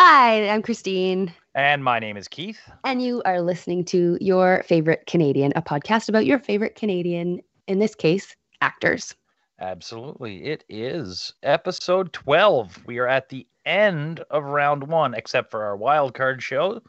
[0.00, 2.60] Hi, I'm Christine, And my name is Keith.
[2.84, 7.80] and you are listening to Your Favorite Canadian, a podcast about your favorite Canadian, in
[7.80, 9.16] this case, actors.
[9.60, 10.44] Absolutely.
[10.44, 12.86] It is episode 12.
[12.86, 16.80] We are at the end of round one, except for our wild card show.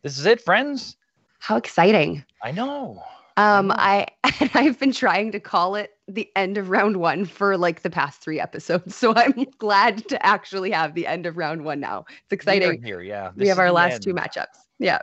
[0.00, 0.96] This is it, friends.
[1.38, 2.24] How exciting!
[2.42, 3.02] I know.
[3.36, 3.74] Um, know.
[3.76, 4.06] I
[4.54, 8.20] I've been trying to call it the end of round one for like the past
[8.20, 12.04] three episodes, so I'm glad to actually have the end of round one now.
[12.08, 12.82] It's We exciting.
[12.82, 13.30] here, yeah.
[13.36, 14.46] We have our last two matchups.
[14.78, 15.00] Yeah.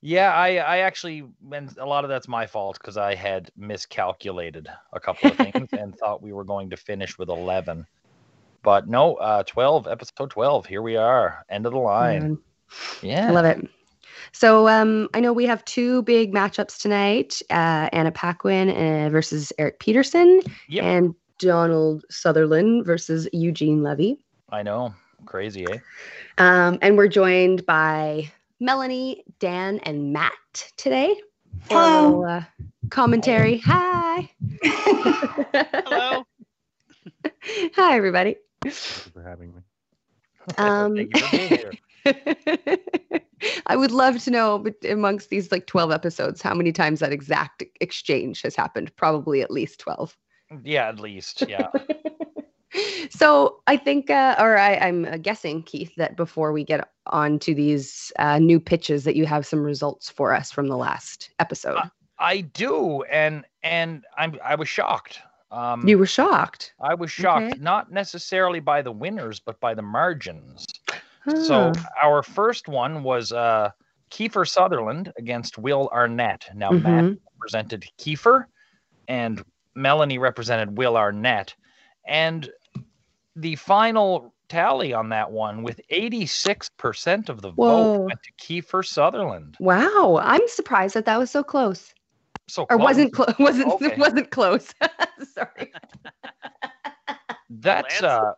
[0.00, 4.68] Yeah, I, I actually, and a lot of that's my fault because I had miscalculated
[4.92, 7.84] a couple of things and thought we were going to finish with 11.
[8.62, 10.66] But no, uh, 12, episode 12.
[10.66, 12.22] Here we are, end of the line.
[12.22, 12.42] Um,
[13.02, 13.28] Yeah.
[13.28, 13.68] I love it.
[14.32, 19.52] So um, I know we have two big matchups tonight: uh, Anna Paquin uh, versus
[19.58, 20.84] Eric Peterson, Yep.
[20.84, 24.18] and Donald Sutherland versus Eugene Levy.
[24.50, 24.94] I know.
[25.26, 25.78] Crazy, eh?
[26.38, 28.30] Um, and we're joined by
[28.60, 30.32] Melanie, Dan, and Matt
[30.76, 31.14] today
[31.62, 32.02] for a Hello.
[32.06, 32.44] little uh,
[32.90, 33.58] commentary.
[33.58, 34.30] Hi.
[34.64, 36.24] Hello.
[37.76, 38.36] Hi, everybody.
[38.62, 38.74] Thank
[39.06, 39.60] you for having me.
[40.56, 40.96] Um,
[43.40, 43.62] Thank you for being here.
[43.66, 47.12] I would love to know, but amongst these like 12 episodes, how many times that
[47.12, 48.94] exact exchange has happened?
[48.96, 50.16] Probably at least 12.
[50.64, 51.44] Yeah, at least.
[51.48, 51.68] Yeah.
[53.10, 57.38] so I think, uh, or I, I'm uh, guessing, Keith, that before we get on
[57.40, 61.30] to these uh, new pitches, that you have some results for us from the last
[61.38, 61.76] episode.
[61.76, 61.88] Uh,
[62.18, 65.20] I do, and and I'm I was shocked.
[65.50, 66.74] Um, you were shocked.
[66.80, 67.60] I was shocked, okay.
[67.60, 70.66] not necessarily by the winners, but by the margins.
[71.36, 73.70] So Ah, our first one was uh,
[74.10, 76.48] Kiefer Sutherland against Will Arnett.
[76.54, 77.18] Now Matt mhm.
[77.34, 78.44] represented Kiefer,
[79.06, 79.42] and
[79.74, 81.54] Melanie represented Will Arnett,
[82.06, 82.48] and
[83.36, 87.66] the final tally on that one with 86% of the Whoa.
[87.66, 89.56] vote went to Kiefer Sutherland.
[89.60, 91.92] wow, I'm surprised that that was so close,
[92.48, 93.34] So or wasn't close.
[93.38, 93.94] wasn't Okay.
[93.98, 94.72] wasn't close.
[95.34, 95.72] Sorry.
[97.50, 98.02] That's Lance?
[98.02, 98.32] uh,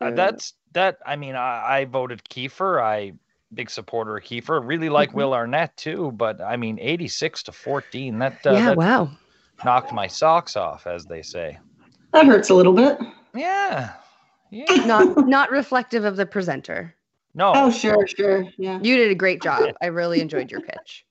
[0.00, 0.98] uh, Uh, that's that.
[1.06, 2.82] I mean, I, I voted Kiefer.
[2.82, 3.12] I
[3.54, 4.60] big supporter of Kiefer.
[4.64, 5.14] Really like Mhm.
[5.14, 6.12] Will Arnett too.
[6.12, 8.18] But I mean, eighty six to fourteen.
[8.18, 8.64] That uh, yeah.
[8.66, 9.10] that Wow.
[9.64, 11.58] knocked my socks off, as they say.
[12.12, 12.98] That hurts a little bit.
[13.34, 13.92] Yeah,
[14.50, 14.64] yeah.
[14.86, 16.94] Not not reflective of the presenter.
[17.34, 17.52] No.
[17.54, 18.44] Oh, sure, sure.
[18.56, 18.80] Yeah.
[18.82, 19.70] You did a great job.
[19.82, 21.04] I really enjoyed your pitch.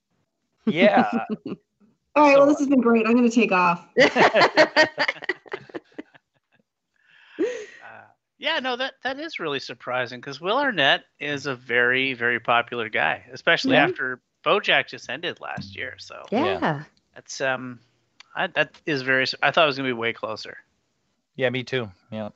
[0.65, 1.07] Yeah.
[2.15, 2.33] All right.
[2.33, 3.05] So- well, this has been great.
[3.07, 3.85] I'm going to take off.
[8.39, 12.87] Yeah, no, that that is really surprising because Will Arnett is a very very popular
[12.89, 13.85] guy, especially Yeah.
[13.85, 15.95] after BoJack just ended last year.
[15.97, 16.83] So yeah.
[17.15, 17.79] that's um,
[18.35, 19.25] I, that is very.
[19.41, 20.57] I thought it was gonna be way closer.
[21.35, 21.49] yeah.
[21.49, 21.89] Me too.
[22.11, 22.29] Yeah.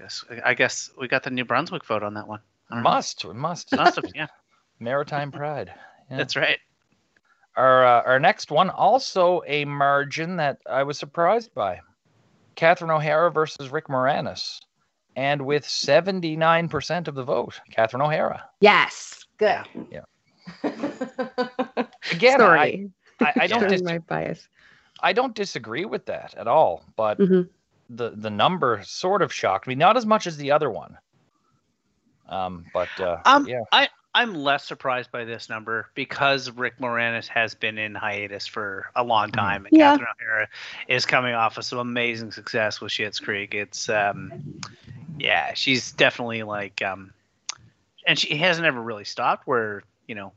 [0.00, 2.40] Yes, I guess we got the New Brunswick vote on that one.
[2.70, 2.82] I know.
[2.82, 3.24] Must.
[3.24, 3.74] We must.
[3.74, 4.26] Must have, yeah,
[4.80, 5.72] Maritime pride.
[6.10, 6.18] Yeah.
[6.18, 6.58] that's right.
[7.56, 11.80] Our uh, our next one also a margin that I was surprised by.
[12.54, 14.60] Catherine O'Hara versus Rick Moranis.
[15.16, 18.44] And with 79% of the vote, Catherine O'Hara.
[18.60, 19.24] Yes.
[19.38, 19.62] Good.
[19.90, 20.02] Yeah.
[22.12, 22.90] Again, I, Sorry.
[23.20, 24.46] I, I don't dis- my bias.
[25.00, 27.48] I don't disagree with that at all, but Mhm.
[27.90, 30.96] the the number sort of shocked me, not as much as the other one.
[32.28, 33.60] Um, but uh, Um, yeah,
[34.16, 39.04] I'm less surprised by this number because Rick Moranis has been in hiatus for a
[39.04, 39.90] long time, and Yeah.
[39.90, 40.48] Catherine O'Hara
[40.88, 43.54] is coming off of some amazing success with Schitt's Creek.
[43.54, 44.32] It's um,
[45.18, 47.12] yeah, she's definitely like um,
[48.06, 49.46] and she hasn't ever really stopped.
[49.46, 50.32] Where you know,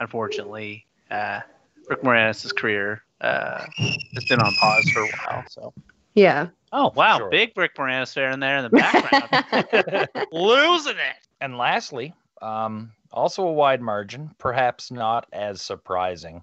[0.00, 1.40] unfortunately, uh,
[1.90, 3.66] Rick Moranis' career uh,
[4.14, 5.44] has been on pause for a while.
[5.48, 5.74] So
[6.14, 6.46] Yeah.
[6.72, 7.28] oh wow, Sure.
[7.28, 11.16] big Rick Moranis there in there in the background, losing it.
[11.42, 16.42] and lastly, um, also a wide margin, perhaps not as surprising.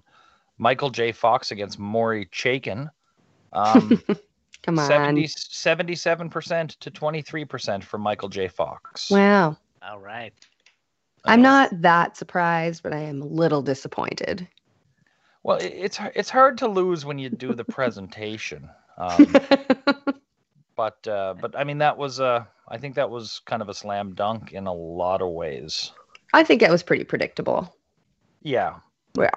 [0.58, 1.12] Michael J.
[1.12, 2.88] Fox against Maury Chaikin.
[3.52, 4.02] Um,
[4.62, 4.86] Come on.
[4.86, 8.48] 70, 77% to 23% for Michael J.
[8.48, 9.10] Fox.
[9.10, 9.56] Wow.
[9.82, 10.32] All right.
[11.24, 14.46] I'm Uh, not that surprised, but I am a little disappointed.
[15.42, 18.68] Well, it's it's hard to lose when you do the presentation.
[18.98, 19.32] Um,
[20.76, 23.74] but uh, but I mean that was uh, I think that was kind of a
[23.74, 25.92] slam dunk in a lot of ways.
[26.36, 27.74] I think it was pretty predictable.
[28.42, 28.74] Yeah.
[29.18, 29.30] Yeah,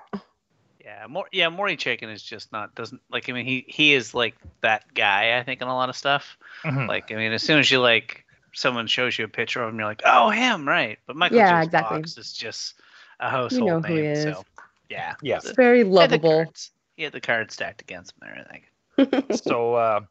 [0.84, 4.13] Yeah, more yeah, Maury Chaikin is just not doesn't like I mean he he is
[4.13, 6.38] like that guy I think in a lot of stuff.
[6.63, 6.88] Mhm.
[6.88, 9.78] Like I mean as soon as you like someone shows you a picture of him
[9.80, 11.66] you're like, "Oh, him, right." But Michael Yeah, J.
[11.68, 11.98] exactly.
[12.00, 12.74] Fox is just
[13.22, 14.24] a household know who he name, is.
[14.24, 14.44] so
[14.90, 15.16] yeah.
[15.22, 15.38] Yeah.
[15.38, 16.44] It's very He had lovable.
[16.44, 19.42] cards- He had the card stacked against him there, I think.
[19.44, 20.01] so uh,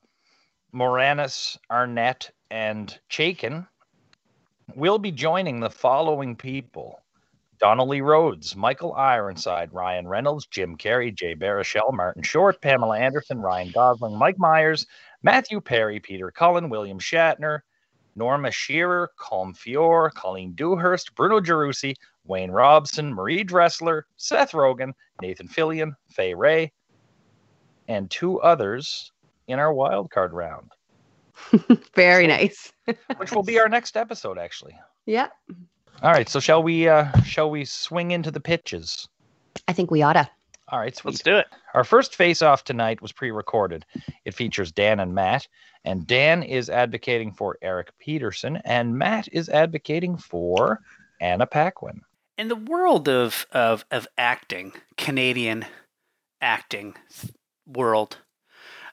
[0.74, 3.66] Moranis, Arnett, and Chaikin
[4.76, 7.00] We'll be joining the following people
[7.58, 13.70] Donnelly Rhodes, Michael Ironside, Ryan Reynolds, Jim Carrey, Jay Baruchel, Martin Short, Pamela Anderson, Ryan
[13.70, 14.86] Gosling, Mike Myers,
[15.22, 17.60] Matthew Perry, Peter Cullen, William Shatner,
[18.14, 21.94] Norma Shearer, Colm Feore, Colleen Dewhurst, Bruno Gerussi,
[22.26, 24.92] Wayne Robson, Marie Dressler, Seth Rogen,
[25.22, 26.70] Nathan Fillion, Fay Wray,
[27.88, 29.12] and two others
[29.48, 30.70] in our wild card round,
[31.94, 32.72] Very nice.
[33.16, 34.76] which will be our next episode, actually.
[35.06, 35.28] Yeah,
[36.02, 39.08] All right, so shall we uh shall we swing into the pitches?
[39.66, 40.30] I think we oughta.
[40.70, 41.12] All right, sweet.
[41.12, 41.46] Let's do it.
[41.72, 43.86] Our first face off tonight was pre recorded.
[44.24, 45.48] It features Dan and Matt,
[45.84, 50.80] and Dan is advocating for Eric Peterson, and Matt is advocating for
[51.20, 52.02] Anna Paquin.
[52.36, 55.64] in the world of, of of acting, Canadian
[56.42, 56.94] acting
[57.66, 58.18] world,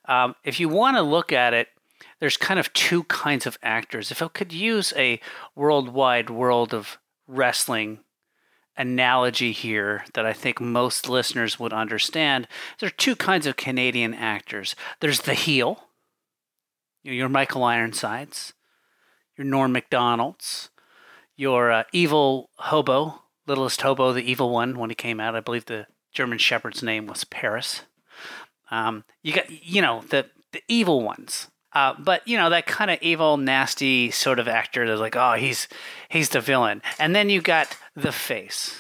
[0.08, 1.68] um, if you want to look at it,
[2.20, 4.12] there's kind of two kinds of actors.
[4.12, 5.20] If I could use a
[5.56, 6.98] worldwide world of
[7.28, 8.00] wrestling
[8.78, 12.48] analogy here that I think most listeners would understand,
[12.80, 14.76] there are two kinds of Canadian actors.
[15.00, 15.86] There's the heel,
[17.04, 18.54] your Michael Ironsides,
[19.38, 20.70] your Norm Macdonald's,
[21.36, 25.36] your uh, evil hobo, littlest hobo, the evil one when he came out.
[25.36, 27.82] I believe the German Shepherd's name was Paris.
[28.72, 31.50] Um, you got, you know, the the evil ones.
[31.76, 35.34] Uh, but you know that kind of evil, nasty sort of actor that's like, oh,
[35.34, 35.68] he's
[36.10, 36.82] he's the villain.
[36.98, 38.76] And then you got the face.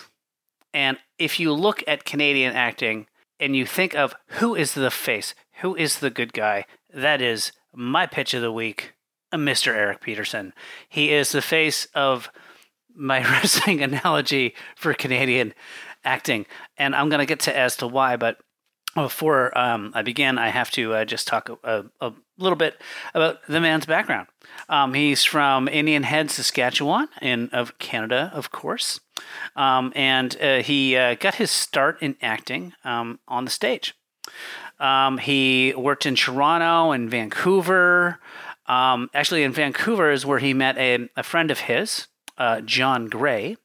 [0.73, 3.07] And if you look at Canadian acting
[3.39, 7.51] and you think of who is the face, who is the good guy, that is
[7.73, 8.93] my pitch of the week,
[9.33, 9.73] Mr.
[9.73, 10.53] Eric Peterson.
[10.87, 12.29] He is the face of
[12.95, 15.53] my wrestling analogy for Canadian
[16.05, 16.45] acting,
[16.77, 18.15] and I'm going to get to as to why.
[18.15, 18.37] But
[18.93, 22.81] before um, I begin, I have to uh, just talk a, a, little bit
[23.13, 24.27] about the man's background.
[24.69, 28.99] Um, he's from Indian Head, Saskatchewan, in of Canada, of course,
[29.55, 33.93] um, and uh, he uh, got his start in acting um, on the stage.
[34.79, 38.19] Um, he worked in Toronto and Vancouver.
[38.67, 42.07] Um, actually, in Vancouver is where he met a, a friend of his,
[42.37, 43.57] uh, John Gray,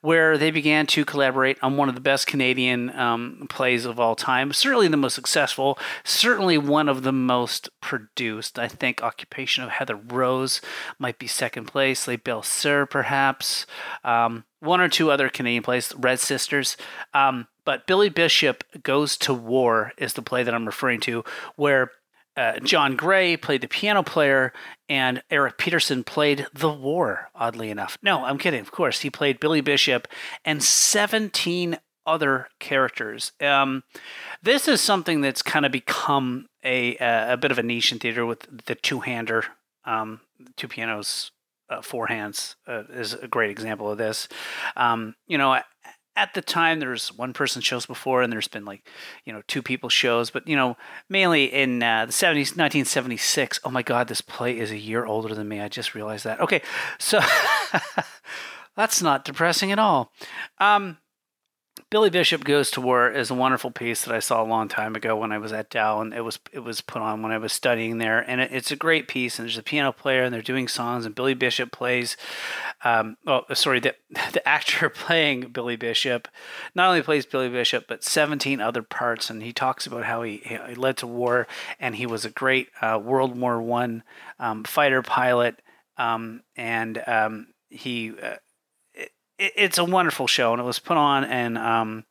[0.00, 4.14] where they began to collaborate on one of the best Canadian um, plays of all
[4.14, 4.52] time.
[4.52, 8.58] Certainly the most successful, certainly one of the most produced.
[8.58, 10.60] I think Occupation of Heather Rose
[10.98, 13.66] might be second place, Les Belles Sœurs, perhaps.
[14.04, 16.76] Um, one or two other Canadian plays, Red Sisters.
[17.14, 21.24] Um, but Billy Bishop Goes to War is the play that I'm referring to,
[21.56, 21.92] where
[22.36, 24.52] uh, John Gray played the piano player,
[24.88, 27.98] and Eric Peterson played the war, oddly enough.
[28.02, 28.60] No, I'm kidding.
[28.60, 30.08] Of course, he played Billy Bishop
[30.44, 33.32] and 17 other characters.
[33.40, 33.84] Um,
[34.42, 37.98] this is something that's kind of become a, a, a bit of a niche in
[37.98, 39.44] theater with the two hander,
[39.84, 40.20] um,
[40.56, 41.30] two pianos,
[41.70, 44.28] uh, four hands uh, is a great example of this.
[44.76, 45.60] Um, you know,
[46.16, 48.86] at the time there's one person shows before and there's been like
[49.24, 50.76] you know two people shows but you know
[51.08, 55.34] mainly in uh, the 70s 1976 oh my god this play is a year older
[55.34, 55.60] than me.
[55.60, 56.40] I just realized that.
[56.40, 56.62] Okay
[56.98, 57.20] so
[58.76, 60.12] that's not depressing at all.
[60.58, 60.98] Um,
[61.92, 64.96] Billy Bishop Goes to War is a wonderful piece that I saw a long time
[64.96, 67.36] ago when I was at Dal, and it was it was put on when I
[67.36, 69.38] was studying there, and it, it's a great piece.
[69.38, 72.16] And there's a piano player, and they're doing songs, and Billy Bishop plays.
[72.82, 73.94] Um, oh, sorry, the
[74.32, 76.28] the actor playing Billy Bishop
[76.74, 80.38] not only plays Billy Bishop, but 17 other parts, and he talks about how he,
[80.38, 81.46] he led to war,
[81.78, 84.02] and he was a great uh, World War One
[84.38, 85.60] um, fighter pilot,
[85.98, 88.12] um, and um, he.
[88.18, 88.36] Uh,
[89.42, 92.04] it's a wonderful show, and it was put on, and um,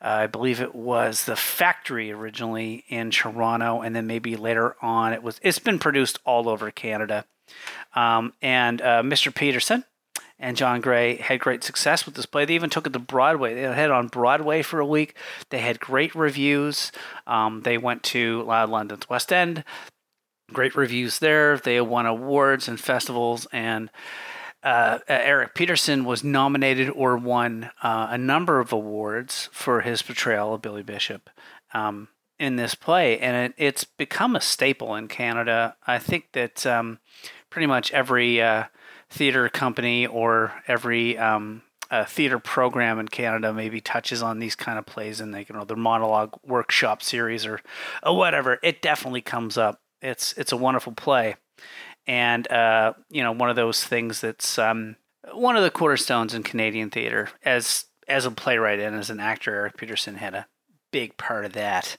[0.00, 5.22] I believe it was the Factory originally in Toronto, and then maybe later on it
[5.22, 5.38] was.
[5.42, 7.24] It's been produced all over Canada,
[7.94, 9.34] um, and uh, Mr.
[9.34, 9.84] Peterson
[10.38, 12.46] and John Gray had great success with this play.
[12.46, 13.54] They even took it to Broadway.
[13.54, 15.14] They had it on Broadway for a week.
[15.50, 16.90] They had great reviews.
[17.26, 19.64] Um, they went to uh, London's West End.
[20.50, 21.58] Great reviews there.
[21.58, 23.90] They won awards and festivals and
[24.62, 30.54] uh, Eric Peterson was nominated or won uh, a number of awards for his portrayal
[30.54, 31.30] of Billy Bishop
[31.72, 35.76] um, in this play, and it, it's become a staple in Canada.
[35.86, 36.98] I think that um,
[37.48, 38.64] pretty much every uh,
[39.08, 41.62] theater company or every um,
[42.06, 45.64] theater program in Canada maybe touches on these kind of plays and they you know
[45.64, 47.60] their monologue workshop series or,
[48.02, 48.58] or whatever.
[48.62, 49.80] It definitely comes up.
[50.02, 51.36] It's it's a wonderful play
[52.06, 54.96] and uh, you know one of those things that's um,
[55.32, 57.30] one of the cornerstones in Canadian theater.
[57.44, 60.46] As as a playwright and as an actor, Eric Peterson had a
[60.90, 61.96] big part of that.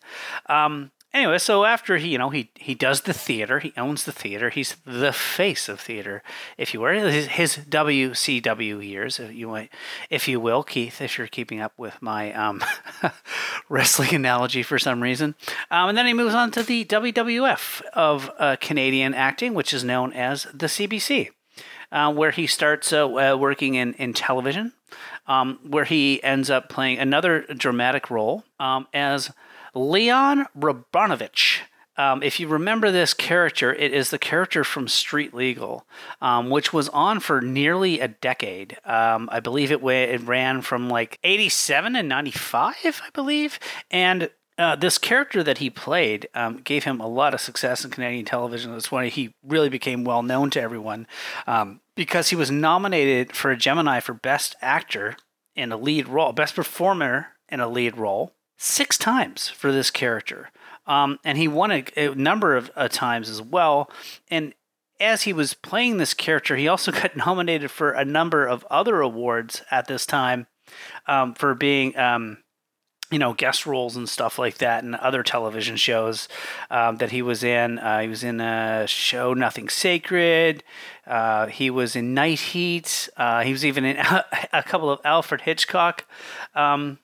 [0.47, 4.11] Um, anyway, so after he, you know, he he does the theater, he owns the
[4.11, 6.23] theater, he's the face of theater,
[6.57, 9.69] if you were his, his WCW years, if you might,
[10.09, 12.63] if you will, Keith, if you're keeping up with my um,
[13.69, 15.35] wrestling analogy for some reason,
[15.69, 19.83] um, and then he moves on to the WWF of uh, Canadian acting, which is
[19.83, 21.29] known as the CBC.
[21.93, 24.71] Uh, where he starts uh, uh, working in, in television,
[25.27, 29.29] um, where he ends up playing another dramatic role um, as
[29.73, 31.61] Leon Robinovitch.
[31.97, 35.85] Um, if you remember this character, it is the character from Street Legal,
[36.21, 38.77] um, which was on for nearly a decade.
[38.85, 43.59] Um, I believe it, it ran from like 87 and 95, I believe.
[43.91, 47.91] And uh, this character that he played um, gave him a lot of success in
[47.91, 48.71] Canadian television.
[48.71, 51.07] That's why he really became well known to everyone
[51.45, 55.17] um, because he was nominated for a Gemini for Best Actor
[55.55, 60.49] in a lead role, Best Performer in a lead role, six times for this character.
[60.85, 63.89] Um, and he won a, a number of uh, times as well.
[64.29, 64.53] And
[64.99, 69.01] as he was playing this character, he also got nominated for a number of other
[69.01, 70.45] awards at this time
[71.07, 72.37] um, for being um,
[73.09, 76.29] you know, guest roles and stuff like that, and other television shows
[76.69, 77.77] um, that he was in.
[77.77, 80.63] Uh, he was in a show, Nothing Sacred.
[81.05, 83.09] Uh, he was in Night Heat.
[83.17, 83.97] Uh, he was even in
[84.53, 86.05] a couple of Alfred Hitchcock
[86.55, 86.99] um,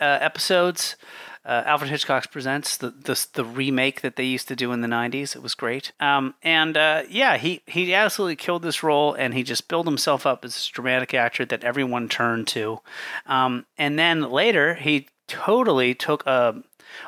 [0.00, 0.96] uh, episodes.
[1.42, 4.88] Uh, Alfred Hitchcock presents the, the the remake that they used to do in the
[4.88, 5.34] '90s.
[5.34, 5.92] It was great.
[5.98, 10.26] Um, and uh, yeah, he he absolutely killed this role, and he just built himself
[10.26, 12.80] up as this dramatic actor that everyone turned to.
[13.26, 16.62] Um, and then later, he totally took a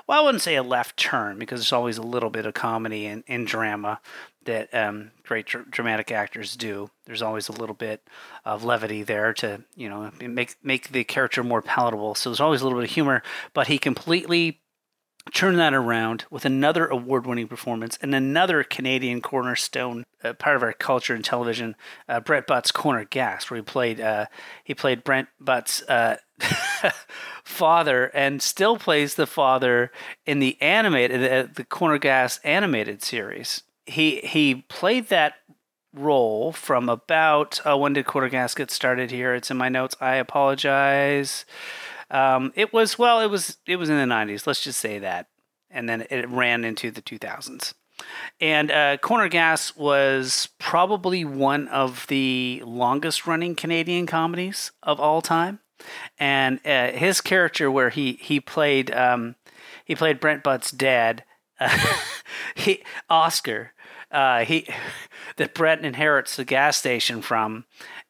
[0.07, 3.07] well, I wouldn't say a left turn because there's always a little bit of comedy
[3.07, 4.01] in, in drama
[4.45, 6.91] that um, great dr- dramatic actors do.
[7.07, 8.07] There's always a little bit
[8.45, 12.15] of levity there to you know make make the character more palatable.
[12.15, 13.23] So there's always a little bit of humor,
[13.55, 14.61] but he completely
[15.33, 20.73] turned that around with another award-winning performance and another Canadian cornerstone uh, part of our
[20.73, 21.77] culture and television,
[22.09, 24.27] uh, Brent Butt's Corner Gas, where he played uh,
[24.65, 26.17] he played Brent Butt's uh,
[27.45, 29.91] father and still plays the father
[30.27, 33.63] in the animated uh, the Corner Gas animated series.
[33.87, 35.35] He he played that
[35.95, 39.35] role from about uh, when did Corner Gas get started here?
[39.35, 39.95] It's in my notes.
[40.01, 41.45] I apologize.
[42.11, 44.47] Um, it was well, it was it was in the '90s.
[44.47, 45.29] Let's just say that,
[45.71, 47.75] and then it ran into the 2000s.
[48.41, 55.23] And uh, Corner Gas was probably one of the longest running Canadian comedies of all
[55.23, 55.61] time.
[56.19, 59.37] And uh, his character, where he he played um,
[59.85, 61.25] he played Brent Butt's dad,
[61.64, 61.97] uh,
[62.54, 63.73] he Oscar.
[64.11, 64.66] Uh, he
[65.37, 67.64] that Brent inherits the gas station from,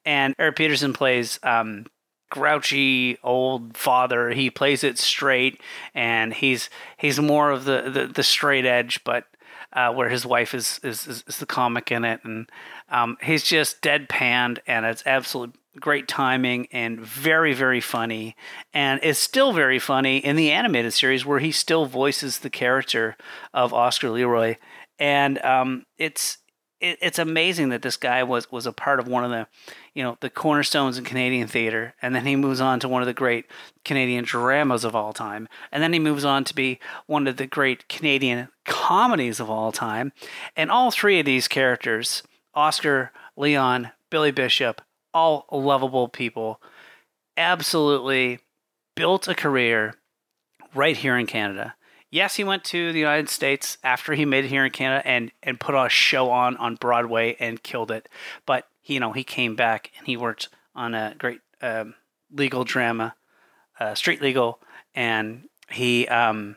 [0.04, 1.86] and Eric Peterson plays um,
[2.30, 4.30] grouchy old father.
[4.30, 5.60] He plays it straight,
[5.94, 9.26] and he's he's more of the the, the straight edge, but
[9.72, 12.50] uh, where his wife is, is is, is the comic in it, and
[12.90, 18.36] um, he's just deadpanned, and it's absolutely great timing and very very funny.
[18.74, 23.16] And it's still very funny in the animated series where he still voices the character
[23.54, 24.56] of oscar leroy.
[24.98, 26.38] And um, it's
[26.82, 29.46] it, it's amazing that this guy was was a part of one of the
[29.94, 33.06] you know the cornerstones in Canadian theater, and then he moves on to one of
[33.06, 33.46] the great
[33.84, 37.46] Canadian dramas of all time, and then he moves on to be one of the
[37.46, 40.12] great Canadian comedies of all time,
[40.56, 42.22] and all three of these characters,
[42.54, 44.82] Oscar, Leon, Billy Bishop,
[45.14, 46.60] all lovable people,
[47.36, 48.40] absolutely
[48.94, 49.94] built a career
[50.74, 51.74] right here in Canada.
[52.10, 55.32] Yes, he went to the United States after he made it here in Canada and,
[55.42, 58.08] and put a show on on Broadway and killed it.
[58.44, 61.94] But you know, he came back and he worked on a great um,
[62.30, 63.14] legal drama,
[63.80, 64.60] uh, Street Legal,
[64.94, 66.56] and he um,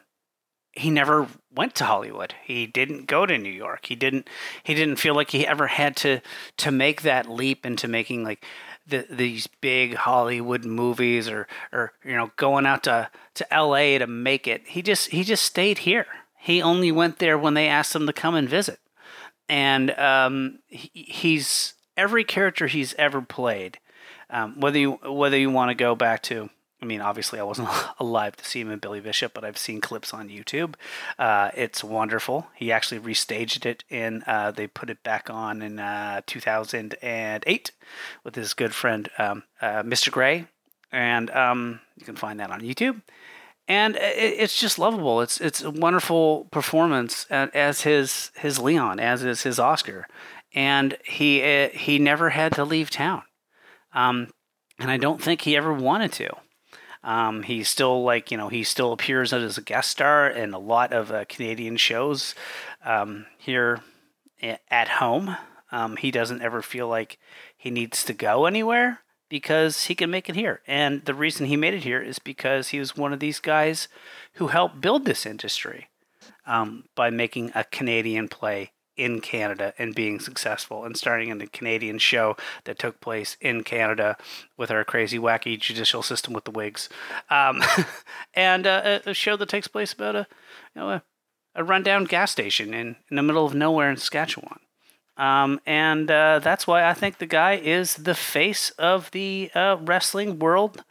[0.76, 2.36] he never went to Hollywood.
[2.44, 3.86] He didn't go to New York.
[3.86, 4.30] He didn't
[4.64, 6.22] he didn't feel like he ever had to
[6.58, 8.46] to make that leap into making like
[8.88, 14.08] the, these big Hollywood movies or or you know going out to to LA to
[14.08, 14.64] make it.
[14.68, 16.06] He just he just stayed here.
[16.38, 18.80] He only went there when they asked him to come and visit.
[19.48, 23.80] And um, he, he's every character he's ever played,
[24.30, 26.50] um, whether you whether you want to go back to.
[26.82, 29.82] I mean, obviously, I wasn't alive to see him in Billy Bishop, but I've seen
[29.82, 30.76] clips on YouTube.
[31.18, 32.48] Uh, it's wonderful.
[32.56, 37.72] He actually restaged it and Uh, they put it back on in uh, 2008
[38.24, 40.12] with his good friend um, uh, Mr.
[40.12, 40.48] Gray,
[40.92, 43.02] and um, you can find that on YouTube.
[43.68, 45.22] And it's just lovable.
[45.22, 50.06] It's it's a wonderful performance as his his Leon, as is his Oscar
[50.56, 53.24] and he uh, he never had to leave town,
[53.94, 54.30] um,
[54.80, 56.30] and I don't think he ever wanted to.
[57.06, 60.60] Um, he still like you know he still appears as a guest star in a
[60.60, 62.36] lot of uh, Canadian shows
[62.84, 63.82] um, here
[64.70, 65.38] at home.
[65.72, 67.20] Um, he doesn't ever feel like
[67.56, 70.62] he needs to go anywhere because he can make it here.
[70.68, 73.88] And the reason he made it here is because he was one of these guys
[74.34, 75.90] who helped build this industry
[76.46, 81.48] um, by making a Canadian play in Canada and being successful and starting in the
[81.48, 84.18] Canadian show that took place in Canada
[84.58, 86.90] with our crazy, wacky judicial system with the wigs,
[87.30, 87.62] um,
[88.34, 90.28] and uh, a, show that takes place about a,
[90.74, 91.04] you know, a,
[91.56, 94.60] a rundown gas station in, in the middle of nowhere in Saskatchewan.
[95.18, 99.78] Um, and uh, that's why I think the guy is the face of the uh,
[99.80, 100.84] wrestling world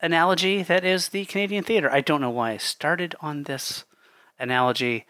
[0.00, 1.90] analogy that is the Canadian theater.
[1.90, 3.84] I don't know why I started on this
[4.38, 5.06] analogy,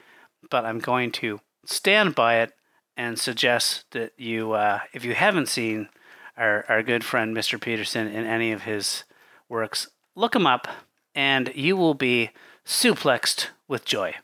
[0.50, 2.52] but I'm going to stand by it
[2.96, 5.88] and suggest that you, uh, if you haven't seen
[6.36, 7.60] our, our good friend Mr.
[7.60, 9.04] Peterson in any of his
[9.48, 10.66] works, look him up
[11.14, 12.30] and you will be
[12.64, 14.14] suplexed with joy.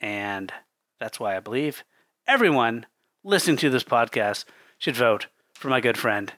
[0.00, 0.52] And
[1.00, 1.84] that's why I believe
[2.26, 2.86] everyone
[3.24, 4.44] listening to this podcast
[4.78, 6.32] should vote for my good friend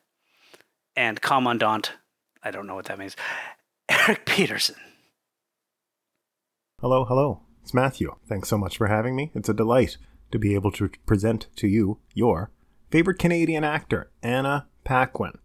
[0.94, 1.92] and commandant.
[2.42, 3.16] I don't know what that means.
[3.88, 4.76] Eric Peterson.
[6.80, 7.47] Hello, hello.
[7.68, 8.16] It's Matthew.
[8.26, 9.30] Thanks so much for having me.
[9.34, 9.98] It's a delight
[10.30, 12.50] to be able to present to you your
[12.90, 15.36] favorite Canadian actor, Anna Paquin.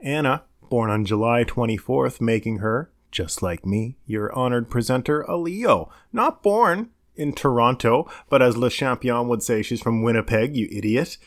[0.00, 5.90] Anna, born on July 24th, making her, just like me, your honored presenter, a Leo.
[6.10, 11.18] Not born in Toronto, but as Le Champion would say, she's from Winnipeg, you idiot.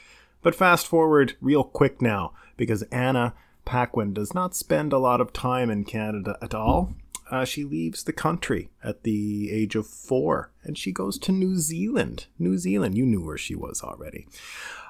[0.41, 5.33] But fast forward real quick now, because Anna Paquin does not spend a lot of
[5.33, 6.95] time in Canada at all.
[7.31, 11.55] Uh, she leaves the country at the age of four and she goes to New
[11.55, 12.25] Zealand.
[12.37, 14.27] New Zealand, you knew where she was already.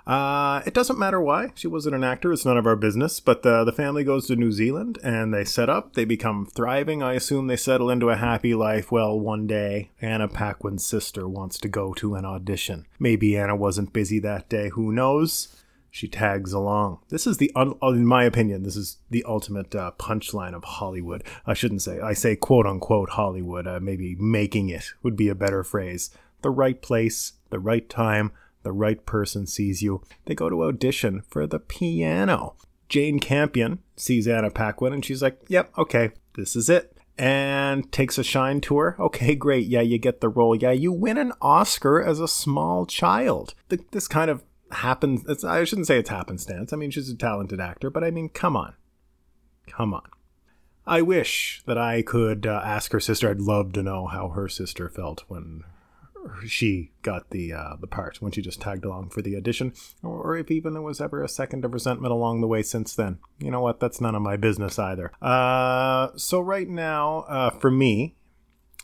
[0.08, 1.52] Uh, it doesn't matter why.
[1.54, 2.34] She wasn't an actor.
[2.34, 3.20] It's none of our business.
[3.20, 5.94] But the family goes to New Zealand and they set up.
[5.94, 7.04] They become thriving.
[7.04, 8.92] I assume they settle into a happy life.
[8.92, 12.88] Well, one day, Anna Paquin's sister wants to go to an audition.
[13.00, 14.70] Maybe Anna wasn't busy that day.
[14.70, 15.56] Who knows?
[15.94, 17.00] She tags along.
[17.10, 21.22] This is the, in my opinion, this is the ultimate uh, punchline of Hollywood.
[21.46, 23.68] I shouldn't say, I say quote unquote Hollywood.
[23.68, 26.10] Uh, maybe making it would be a better phrase.
[26.44, 28.32] The right place, the right time,
[28.64, 30.02] the right person sees you.
[30.26, 32.56] They go to audition for the piano.
[32.88, 36.98] Jane Campion sees Anna Paquin and she's like, yep, okay, this is it.
[37.18, 38.96] And takes a shine to her.
[39.00, 39.68] Okay, great.
[39.68, 40.56] Yeah, you get the role.
[40.56, 43.54] Yeah, you win an Oscar as a small child.
[43.68, 45.24] The, this kind of happens.
[45.28, 46.74] It's, I shouldn't say it's happenstance.
[46.74, 48.76] I mean, she's a talented actor, but I mean, come on.
[49.68, 50.10] Come on.
[50.86, 53.30] I wish that I could uh, ask her sister.
[53.30, 55.64] I'd love to know how her sister felt when
[56.46, 60.38] she got the uh, the part when she just tagged along for the audition, or
[60.38, 63.20] if even there was ever a second of resentment along the way since then.
[63.40, 63.80] You know what?
[63.80, 65.12] That's none of my business either.
[65.22, 68.16] Uh, so right now, uh, for me,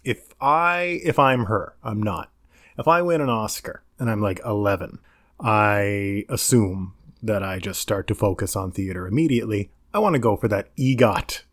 [0.04, 2.32] if I if I'm her, I'm not.
[2.78, 5.00] If I win an Oscar and I'm like 11,
[5.39, 9.71] I assume that I just start to focus on theater immediately.
[9.93, 11.43] I want to go for that EGOT.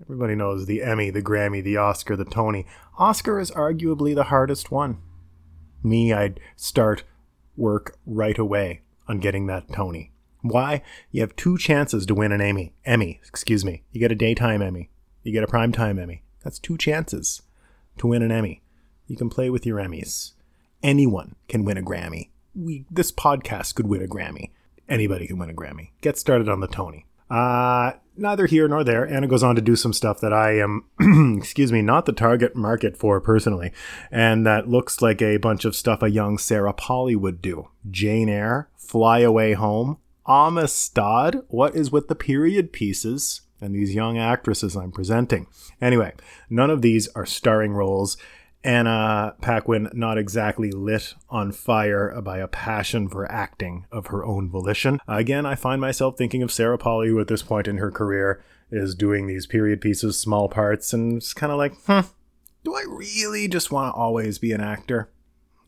[0.00, 2.66] Everybody knows the Emmy, the Grammy, the Oscar, the Tony.
[2.98, 4.98] Oscar is arguably the hardest one
[5.84, 7.04] me, I'd start
[7.56, 10.12] work right away on getting that Tony.
[10.40, 10.82] Why?
[11.10, 12.74] You have two chances to win an Emmy.
[12.84, 13.84] Emmy, excuse me.
[13.92, 14.90] You get a daytime Emmy.
[15.22, 16.24] You get a primetime Emmy.
[16.42, 17.42] That's two chances
[17.98, 18.62] to win an Emmy.
[19.06, 20.32] You can play with your Emmys.
[20.82, 22.30] Anyone can win a Grammy.
[22.54, 24.50] We this podcast could win a Grammy.
[24.88, 25.90] Anybody can win a Grammy.
[26.00, 27.06] Get started on the Tony.
[27.30, 29.08] Uh, neither here nor there.
[29.08, 30.84] Anna goes on to do some stuff that I am,
[31.38, 33.72] excuse me, not the target market for personally,
[34.10, 37.68] and that looks like a bunch of stuff a young Sarah Polley would do.
[37.90, 44.18] Jane Eyre, Fly Away Home, Amistad, What is with the period pieces, and these young
[44.18, 45.46] actresses I'm presenting.
[45.80, 46.12] Anyway,
[46.50, 48.16] none of these are starring roles.
[48.64, 54.48] Anna Paquin not exactly lit on fire by a passion for acting of her own
[54.48, 55.00] volition.
[55.08, 58.42] Again, I find myself thinking of Sarah Polley, who at this point in her career
[58.70, 62.00] is doing these period pieces, small parts, and it's kind of like, hmm,
[62.64, 65.10] do I really just want to always be an actor?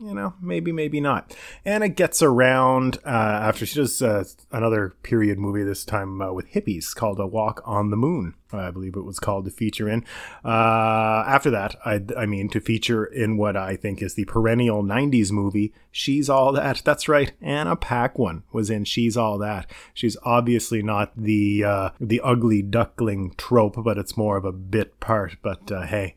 [0.01, 1.35] You know, maybe, maybe not.
[1.65, 6.51] Anna gets around uh, after she does uh, another period movie, this time uh, with
[6.51, 10.05] hippies, called A Walk on the Moon, I believe it was called to feature in.
[10.45, 14.83] Uh, after that, I, I mean, to feature in what I think is the perennial
[14.83, 16.83] 90s movie, She's All That.
[16.85, 19.71] That's right, Anna Paquin was in She's All That.
[19.93, 24.99] She's obviously not the, uh, the ugly duckling trope, but it's more of a bit
[24.99, 25.37] part.
[25.41, 26.17] But uh, hey,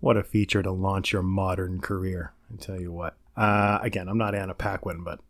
[0.00, 2.33] what a feature to launch your modern career.
[2.52, 3.16] I tell you what.
[3.36, 5.20] Uh, again, I'm not Anna Paquin, but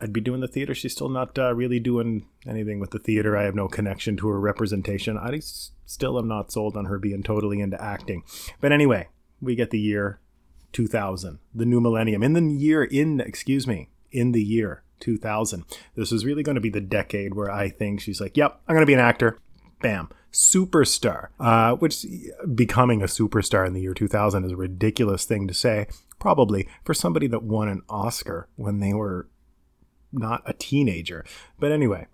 [0.00, 0.74] I'd be doing the theater.
[0.74, 3.36] She's still not uh, really doing anything with the theater.
[3.36, 5.16] I have no connection to her representation.
[5.16, 5.40] I
[5.86, 8.24] still am not sold on her being totally into acting.
[8.60, 9.08] But anyway,
[9.40, 10.18] we get the year
[10.72, 12.22] 2000, the new millennium.
[12.22, 15.64] In the year, in, excuse me, in the year 2000.
[15.94, 18.74] This is really going to be the decade where I think she's like, yep, I'm
[18.74, 19.38] going to be an actor.
[19.80, 20.08] Bam.
[20.32, 21.28] Superstar.
[21.38, 22.06] Uh, which
[22.54, 25.88] becoming a superstar in the year 2000 is a ridiculous thing to say,
[26.22, 29.28] probably for somebody that won an Oscar when they were
[30.12, 31.24] not a teenager.
[31.58, 32.06] But anyway,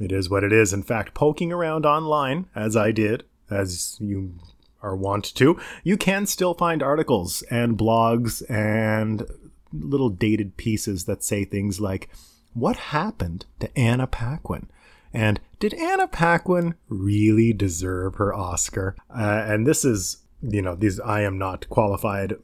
[0.00, 0.72] it is what it is.
[0.72, 4.38] In fact, poking around online, as I did, as you
[4.82, 9.26] are wont to, you can still find articles and blogs and
[9.74, 12.08] little dated pieces that say things like,
[12.54, 14.70] What happened to Anna Paquin?
[15.12, 18.96] And did Anna Paquin really deserve her Oscar?
[19.14, 22.36] Uh, and this is, you know, these I am not qualified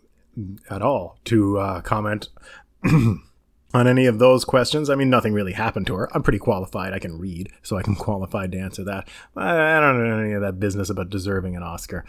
[0.68, 2.28] at all to uh, comment
[2.84, 4.90] on any of those questions.
[4.90, 6.08] I mean, nothing really happened to her.
[6.14, 6.92] I'm pretty qualified.
[6.92, 9.08] I can read, so I can qualified to answer that.
[9.36, 12.04] I don't know any of that business about deserving an Oscar.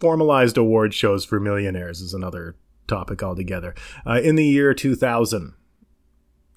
[0.00, 3.74] Formalized award shows for millionaires is another topic altogether.
[4.06, 5.54] Uh, in the year 2000,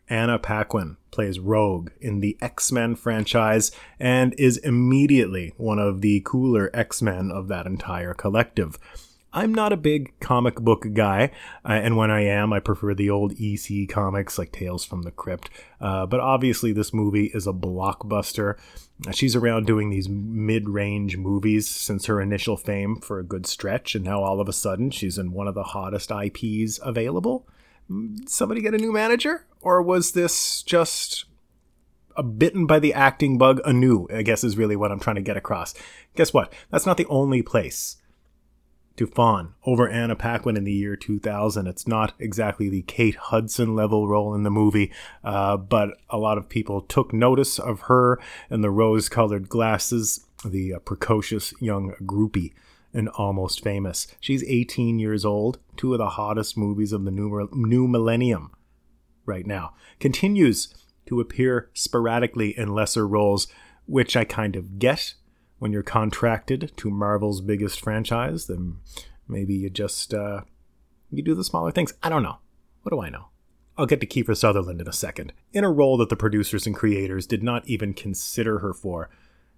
[0.09, 6.21] Anna Paquin plays Rogue in the X Men franchise and is immediately one of the
[6.25, 8.77] cooler X Men of that entire collective.
[9.35, 11.31] I'm not a big comic book guy,
[11.65, 15.11] uh, and when I am, I prefer the old EC comics like Tales from the
[15.11, 15.49] Crypt.
[15.81, 18.59] Uh, but obviously, this movie is a blockbuster.
[19.11, 23.95] She's around doing these mid range movies since her initial fame for a good stretch,
[23.95, 27.47] and now all of a sudden she's in one of the hottest IPs available.
[28.27, 29.47] Somebody get a new manager?
[29.61, 31.25] Or was this just
[32.15, 34.07] a bitten by the acting bug anew?
[34.13, 35.73] I guess is really what I'm trying to get across.
[36.15, 36.53] Guess what?
[36.69, 37.97] That's not the only place
[38.97, 41.67] to fawn over Anna Paquin in the year 2000.
[41.67, 44.91] It's not exactly the Kate Hudson level role in the movie,
[45.23, 50.25] uh, but a lot of people took notice of her and the rose colored glasses,
[50.45, 52.53] the uh, precocious young groupie.
[52.95, 54.05] And almost famous.
[54.19, 58.51] She's 18 years old, two of the hottest movies of the new, new millennium
[59.25, 59.73] right now.
[59.99, 60.71] Continues
[61.07, 63.47] to appear sporadically in lesser roles,
[63.87, 65.15] which I kind of get
[65.63, 68.79] when you're contracted to Marvel's biggest franchise, then
[69.29, 70.41] maybe you just uh,
[71.09, 71.93] you do the smaller things.
[72.03, 72.39] I don't know.
[72.81, 73.27] What do I know?
[73.77, 75.31] I'll get to Kiefer Sutherland in a second.
[75.53, 79.09] In a role that the producers and creators did not even consider her for,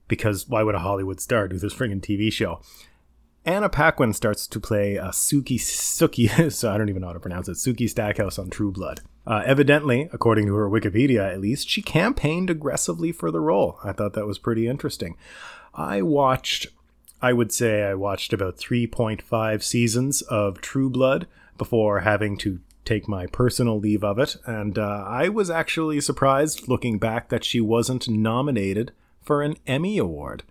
[0.08, 2.62] because why would a Hollywood star do this friggin' TV show?
[3.44, 7.20] Anna Paquin starts to play a Sookie Sookie, so I don't even know how to
[7.20, 9.02] pronounce it, Sookie Stackhouse on True Blood.
[9.28, 13.80] Uh, evidently, according to her Wikipedia at least, she campaigned aggressively for the role.
[13.84, 15.18] I thought that was pretty interesting.
[15.74, 16.68] I watched,
[17.22, 23.08] I would say I watched about 3.5 seasons of True Blood before having to take
[23.08, 27.60] my personal leave of it, and uh, I was actually surprised looking back that she
[27.60, 28.92] wasn't nominated
[29.24, 30.44] for an Emmy Award.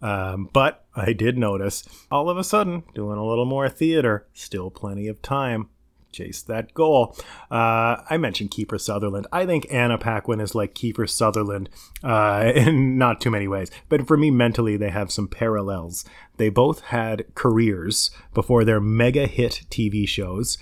[0.00, 4.70] Um, but I did notice all of a sudden, doing a little more theater, still
[4.70, 5.68] plenty of time.
[6.12, 7.16] Chase that goal.
[7.50, 9.26] Uh, I mentioned Kiefer Sutherland.
[9.32, 11.68] I think Anna Paquin is like Kiefer Sutherland
[12.02, 13.70] uh, in not too many ways.
[13.88, 16.04] But for me, mentally, they have some parallels.
[16.36, 20.58] They both had careers before their mega hit TV shows.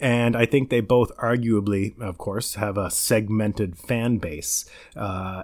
[0.00, 4.64] And I think they both arguably, of course, have a segmented fan base.
[4.94, 5.42] Uh,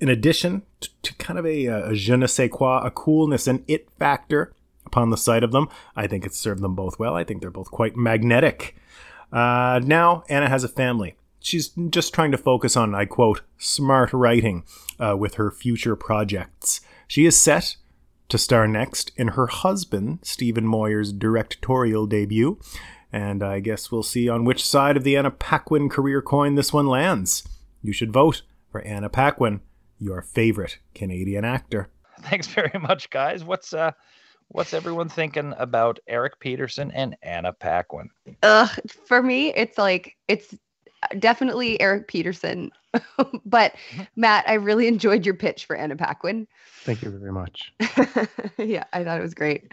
[0.00, 3.64] in addition to, to kind of a, a je ne sais quoi, a coolness and
[3.66, 4.52] it factor
[4.84, 7.14] upon the sight of them, I think it's served them both well.
[7.14, 8.76] I think they're both quite magnetic.
[9.32, 11.16] Uh, now, Anna has a family.
[11.40, 14.64] She's just trying to focus on, I quote, smart writing
[14.98, 16.80] uh, with her future projects.
[17.06, 17.76] She is set
[18.28, 22.58] to star next in her husband, Stephen Moyer's directorial debut.
[23.12, 26.72] And I guess we'll see on which side of the Anna Paquin career coin this
[26.72, 27.46] one lands.
[27.82, 29.60] You should vote for Anna Paquin
[29.98, 31.88] your favorite Canadian actor.
[32.22, 33.44] Thanks very much, guys.
[33.44, 33.92] What's uh,
[34.48, 38.10] what's everyone thinking about Eric Peterson and Anna Paquin?
[38.42, 38.70] Ugh,
[39.06, 40.54] for me, it's like it's
[41.18, 42.70] definitely Eric Peterson.
[43.44, 43.74] but
[44.16, 46.46] Matt, I really enjoyed your pitch for Anna Paquin.
[46.82, 47.72] Thank you very much.
[48.58, 49.72] yeah, I thought it was great.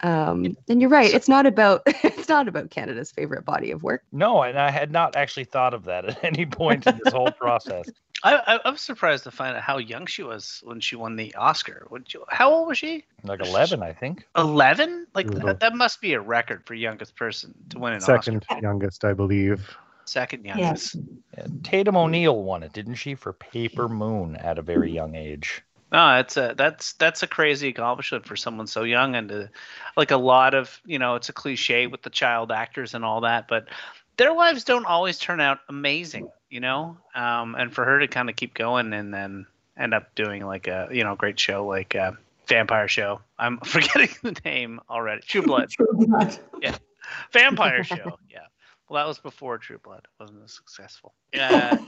[0.00, 1.12] Um, and you're right.
[1.12, 4.04] It's not about it's not about Canada's favorite body of work.
[4.12, 7.32] No, and I had not actually thought of that at any point in this whole
[7.32, 7.88] process.
[8.22, 11.16] I, I, I was surprised to find out how young she was when she won
[11.16, 11.86] the Oscar.
[11.90, 13.04] Would you, how old was she?
[13.22, 14.26] Like eleven, I think.
[14.36, 15.06] Eleven?
[15.14, 18.62] Like that, that must be a record for youngest person to win an Second Oscar.
[18.62, 19.76] youngest, I believe.
[20.04, 20.96] Second youngest.
[21.36, 25.62] Yeah, Tatum O'Neal won it, didn't she, for Paper Moon at a very young age?
[25.90, 29.50] No, it's a that's that's a crazy accomplishment for someone so young and to,
[29.96, 33.22] like a lot of you know it's a cliche with the child actors and all
[33.22, 33.68] that, but
[34.18, 36.98] their lives don't always turn out amazing, you know.
[37.14, 39.46] Um, and for her to kind of keep going and then
[39.78, 43.20] end up doing like a you know great show like a vampire show.
[43.38, 45.22] I'm forgetting the name already.
[45.22, 45.70] True Blood.
[45.70, 46.38] True Blood.
[46.60, 46.76] Yeah,
[47.32, 48.18] vampire show.
[48.28, 48.40] Yeah.
[48.88, 50.06] Well, that was before True Blood.
[50.18, 51.14] Wasn't as successful.
[51.32, 51.78] Yeah.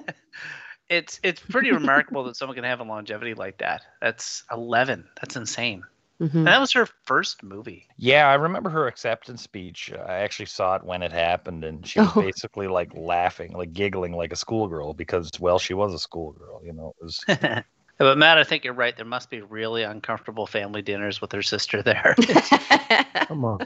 [0.88, 3.82] it's it's pretty remarkable that someone can have a longevity like that.
[4.00, 5.04] That's 11.
[5.20, 5.84] That's insane.
[6.20, 6.34] Mhm.
[6.34, 7.86] And that was her first movie.
[7.98, 9.92] Yeah, I remember her acceptance speech.
[9.92, 12.22] I actually saw it when it happened, and she was Oh.
[12.22, 16.62] basically like laughing, like giggling like a schoolgirl because, well, she was a schoolgirl.
[16.64, 17.24] You know, it was.
[17.98, 18.96] but Matt, I think you're right.
[18.96, 22.14] There must be really uncomfortable family dinners with her sister there.
[23.26, 23.58] Come on.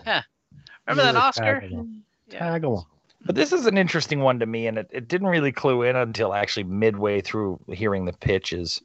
[0.89, 1.61] Remember that Oscar?
[1.61, 2.03] tag along.
[2.29, 2.39] Yeah.
[2.39, 2.87] Tag along.
[3.25, 5.95] But this is an interesting one to me, and it, it didn't really clue in
[5.95, 8.83] until actually midway through hearing the pitches.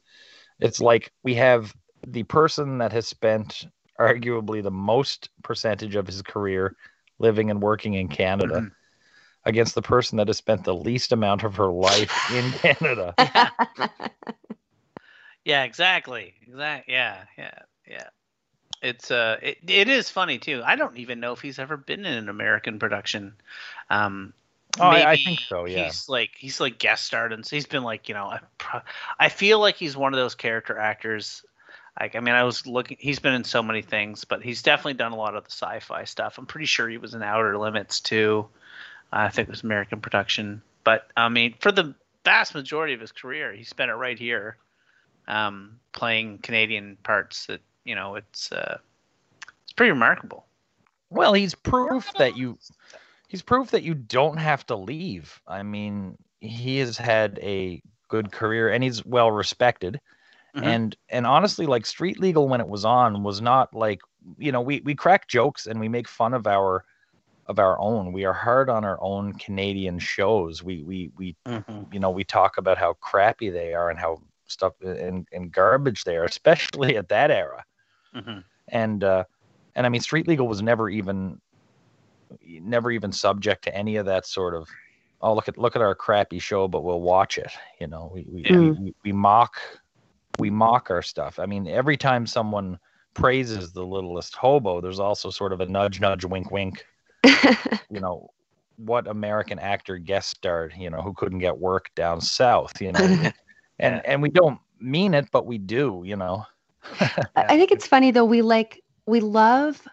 [0.60, 1.74] It's like we have
[2.06, 3.66] the person that has spent
[4.00, 6.76] arguably the most percentage of his career
[7.18, 8.72] living and working in Canada Mhm.
[9.44, 13.16] against the person that has spent the least amount of her life in Canada.
[15.44, 16.34] Yeah, exactly.
[16.42, 16.94] Exactly.
[16.94, 18.08] Yeah, yeah, yeah.
[18.82, 20.62] It's uh, it, it is funny too.
[20.64, 23.36] I don't even know if he's ever been in an American production.
[23.90, 24.34] Um,
[24.78, 25.84] Oh, I- I think so, yeah.
[25.84, 28.82] He's like he's like guest starred, and so he's been like you know, I,
[29.20, 31.44] I feel like he's one of those character actors.
[31.98, 32.96] Like I mean, I was looking.
[33.00, 36.04] He's been in so many things, but he's definitely done a lot of the sci-fi
[36.04, 36.38] stuff.
[36.38, 38.46] I'm pretty sure he was in Outer Limits too.
[39.12, 43.12] I think it was American production, but I mean, for the vast majority of his
[43.12, 44.56] career, he spent it right here
[45.28, 47.46] um, playing Canadian parts.
[47.46, 48.78] That you know, it's uh,
[49.62, 50.44] it's pretty remarkable.
[51.08, 52.58] Well, he's proof that you
[53.28, 55.40] he's proof that you don't have to leave.
[55.46, 60.00] I mean, he has had a good career and he's well respected.
[60.56, 60.62] Mhm.
[60.64, 64.00] And and honestly, like Street Legal when it was on was not like
[64.38, 66.84] you know, we we crack jokes and we make fun of our
[67.46, 68.12] of our own.
[68.12, 70.62] We are hard on our own Canadian shows.
[70.62, 71.36] We we we
[71.92, 76.04] you know, we talk about how crappy they are and how stuff and, and garbage
[76.04, 77.64] they are, especially at that era
[78.14, 78.44] Mhm.
[78.68, 79.24] and uh
[79.74, 81.40] and i mean street legal was never even
[82.60, 84.68] never even subject to any of that sort of
[85.20, 88.24] oh look at look at our crappy show but we'll watch it you know we
[88.28, 88.58] we, Yeah.
[88.58, 89.56] we, we, we mock
[90.38, 92.78] we mock our stuff i mean every time someone
[93.14, 96.84] praises the littlest hobo there's also sort of a nudge nudge wink wink
[97.90, 98.28] you know
[98.76, 103.30] what american actor guest starred you know who couldn't get work down south you know
[103.78, 106.44] and and we don't mean it but we do you know
[107.00, 108.24] I I think it's funny though.
[108.24, 109.86] We like we love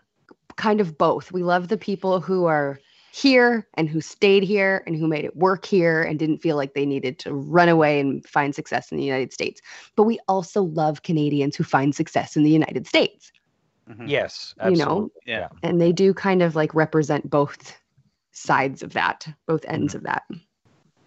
[0.56, 1.32] kind of both.
[1.32, 2.80] We love the people who are
[3.13, 6.73] here and who stayed here and who made it work here and didn't feel like
[6.73, 9.62] they needed to run away and find success in the United States.
[9.95, 13.32] But we also love Canadians who find success in the United States.
[13.88, 14.10] Mhm.
[14.10, 15.12] yes You know.
[15.28, 15.49] Yeah.
[15.62, 17.78] And they do kind of like represent both
[18.32, 20.23] sides of that, both ends of that.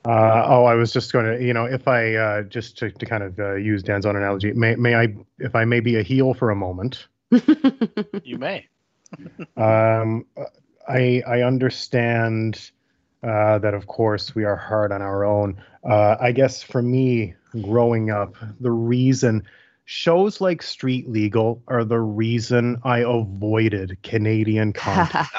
[0.04, 3.06] Uh, oh, I was just going to, you know, if I uh, just to, to
[3.06, 6.04] kind of uh, use Dan's own analogy, may, may I, if I may be a
[6.04, 7.08] heel for a moment,
[8.22, 8.68] You may.
[9.56, 10.24] um,
[10.88, 12.70] I I understand
[13.22, 15.60] uh, that, of course, we are hard on our own.
[15.84, 19.42] Uh, I guess for me, growing up, the reason
[19.84, 25.26] shows like Street Legal are the reason I avoided Canadian content.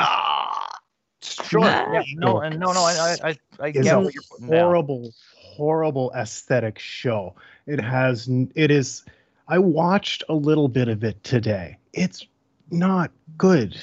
[1.21, 1.61] Sure.
[1.61, 2.03] Yeah.
[2.15, 2.39] No.
[2.39, 2.71] And no.
[2.71, 2.81] No.
[2.81, 3.17] I.
[3.21, 3.29] I.
[3.29, 4.59] I, I get a what you're putting down.
[4.59, 7.35] horrible, horrible aesthetic show.
[7.65, 9.03] It has, it is.
[9.47, 11.77] I watched a little bit of it today.
[11.93, 12.25] It's
[12.71, 13.79] not good.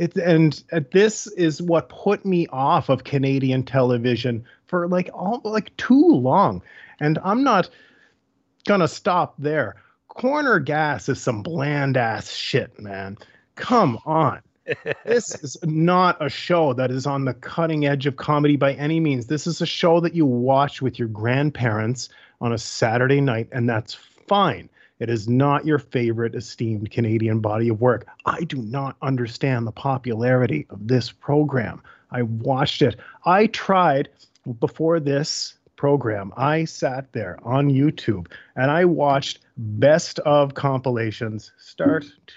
[0.00, 5.40] It and uh, this is what put me off of Canadian television for like all
[5.44, 6.62] like too long.
[7.00, 7.68] And I'm not
[8.66, 9.76] gonna stop there.
[10.08, 13.18] Corner gas is some bland ass shit, man.
[13.54, 14.40] Come on
[15.04, 19.00] this is not a show that is on the cutting edge of comedy by any
[19.00, 19.26] means.
[19.26, 22.08] This is a show that you watch with your grandparents
[22.40, 23.94] on a Saturday night, and that's
[24.28, 24.68] fine.
[25.00, 28.06] It is not your favorite esteemed Canadian body of work.
[28.26, 31.82] I do not understand the popularity of this program.
[32.12, 33.00] I watched it.
[33.24, 34.08] I tried
[34.60, 42.02] before this program, I sat there on YouTube and I watched best of compilations start
[42.02, 42.34] to,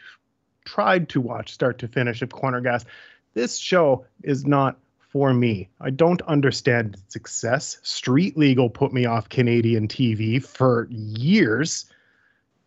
[0.66, 2.86] tried to watch start to finish of Corner Gas.
[3.34, 5.70] This show is not for me.
[5.82, 7.80] I don't understand its success.
[7.84, 11.86] Street Legal put me off Canadian TV for years.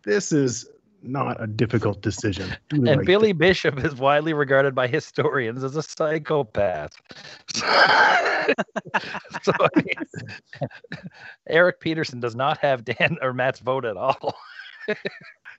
[0.07, 0.69] This is
[1.03, 2.55] not a difficult decision.
[2.71, 3.39] And right Billy thing.
[3.39, 6.93] Bishop is widely regarded by historians as a psychopath.
[7.53, 7.65] so
[9.51, 10.69] I mean,
[11.49, 14.33] Eric Peterson does not have Dan or Matt's vote at all.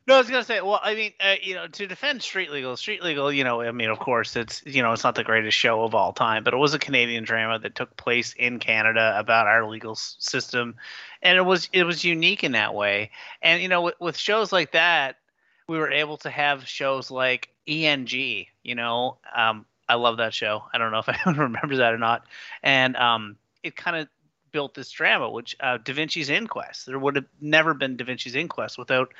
[0.06, 0.62] No, I was gonna say.
[0.62, 3.72] Well, I mean, uh, you know, to defend Street Legal, Street Legal, you know, I
[3.72, 6.54] mean, of course, it's you know, it's not the greatest show of all time, but
[6.54, 10.76] it was a Canadian drama that took place in Canada about our legal system,
[11.22, 13.10] and it was it was unique in that way.
[13.42, 15.16] And you know, with, with shows like that,
[15.68, 18.46] we were able to have shows like ENG.
[18.62, 20.62] You know, um, I love that show.
[20.72, 22.24] I don't know if anyone remembers that or not,
[22.62, 24.08] and um, it kind of
[24.52, 26.86] built this drama, which uh, Da Vinci's Inquest.
[26.86, 29.12] There would have never been Da Vinci's Inquest without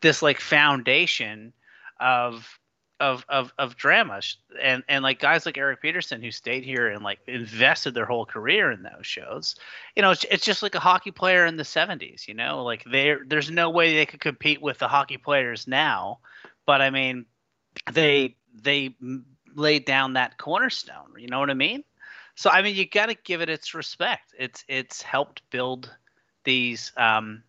[0.00, 1.52] this like foundation
[2.00, 2.58] of
[2.98, 4.20] of of of drama
[4.60, 8.24] and and like guys like Eric Peterson who stayed here and like invested their whole
[8.24, 9.56] career in those shows.
[9.94, 12.64] You know, it's, it's just like a hockey player in the 70s, you know?
[12.64, 16.20] Like there there's no way they could compete with the hockey players now,
[16.64, 17.26] but I mean
[17.92, 18.96] they they
[19.54, 21.84] laid down that cornerstone, you know what I mean?
[22.36, 24.34] So I mean you got to give it its respect.
[24.38, 25.94] It's it's helped build
[26.44, 27.42] these um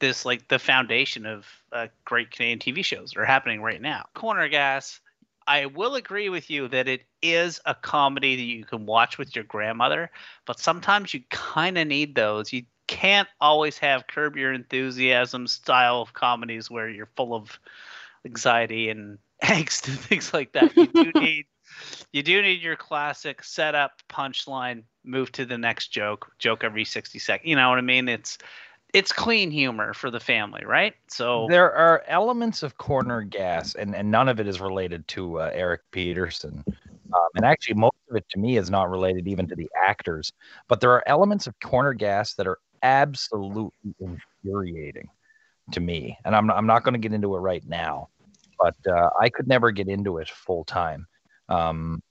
[0.00, 4.06] this like the foundation of uh, great Canadian TV shows that are happening right now.
[4.14, 5.00] Corner Gas,
[5.46, 9.34] I will agree with you that it is a comedy that you can watch with
[9.36, 10.10] your grandmother,
[10.46, 12.52] but sometimes you kind of need those.
[12.52, 17.58] You can't always have Curb Your Enthusiasm style of comedies where you're full of
[18.24, 20.76] anxiety and angst and things like that.
[20.76, 21.46] You do need
[22.12, 27.18] you do need your classic setup punchline move to the next joke joke every 60
[27.18, 28.38] seconds you know what i mean it's
[28.92, 33.94] it's clean humor for the family right so There are elements of corner gas, and,
[33.94, 36.64] and none of it is related to uh, Eric Peterson.
[36.66, 40.32] Um, and actually, most of it to me is not related even to the actors.
[40.68, 45.08] But there are elements of corner gas that are absolutely infuriating
[45.72, 46.16] to me.
[46.24, 48.08] And I'm, I'm not going to get into it right now,
[48.58, 51.06] but uh, I could never get into it full time
[51.50, 52.02] um,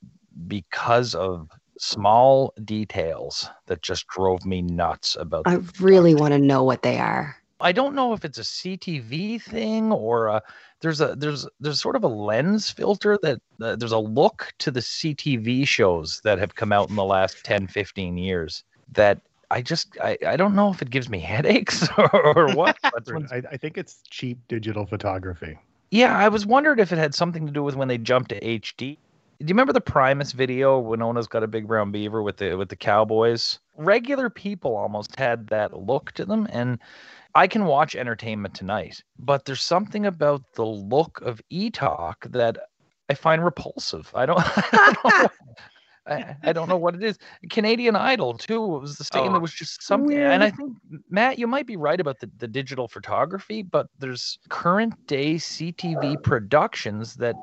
[0.48, 1.50] because of
[1.80, 7.00] small details that just drove me nuts about I really want to know what they
[7.00, 7.38] are.
[7.62, 10.42] I don't know if it's a CTV thing or a,
[10.82, 14.72] there's a there's there's sort of a lens filter that uh, there's a look to
[14.72, 19.20] the CTV shows that have come out in the last 10 15 years that
[19.52, 22.78] I just I, I don't know if it gives me headaches or, or what
[23.32, 25.58] I, I think it's cheap digital photography.
[25.92, 28.40] yeah I was wondering if it had something to do with when they jumped to
[28.40, 28.98] HD
[29.40, 32.70] do you remember the Primus video Winona's got a big brown beaver with the with
[32.70, 36.80] the cowboys regular people almost had that look to them and
[37.36, 42.58] I can watch Entertainment Tonight, but there's something about the look of E-Talk that
[43.10, 44.12] I find repulsive.
[44.16, 45.30] I don't, I don't, know,
[46.08, 47.20] I, I don't know what it is.
[47.50, 48.76] Canadian Idol too.
[48.76, 49.36] It was the same.
[49.36, 49.40] Oh.
[49.40, 50.76] Was just something, and I think
[51.10, 56.22] Matt, you might be right about the, the digital photography, but there's current day CTV
[56.24, 57.36] productions that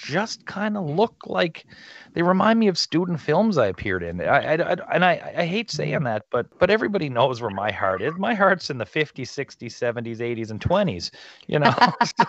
[0.00, 1.66] just kind of look like
[2.12, 4.20] they remind me of student films I appeared in.
[4.20, 7.70] I, I, I- and I, I hate saying that, but but everybody knows where my
[7.70, 8.14] heart is.
[8.16, 11.10] My heart's in the 50s, 60s, 70s, 80s, and 20s.
[11.46, 11.74] You know.
[12.02, 12.24] so,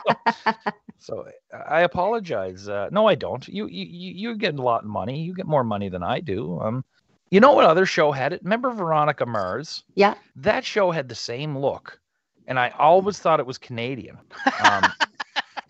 [0.99, 1.25] so
[1.67, 2.67] I apologize.
[2.67, 3.47] Uh, no, I don't.
[3.47, 5.21] You you you get a lot of money.
[5.21, 6.60] You get more money than I do.
[6.60, 6.84] Um,
[7.31, 8.43] you know what other show had it?
[8.43, 9.84] Remember Veronica Mars?
[9.95, 10.15] Yeah.
[10.36, 11.99] That show had the same look,
[12.47, 14.17] and I always thought it was Canadian.
[14.60, 14.93] Um,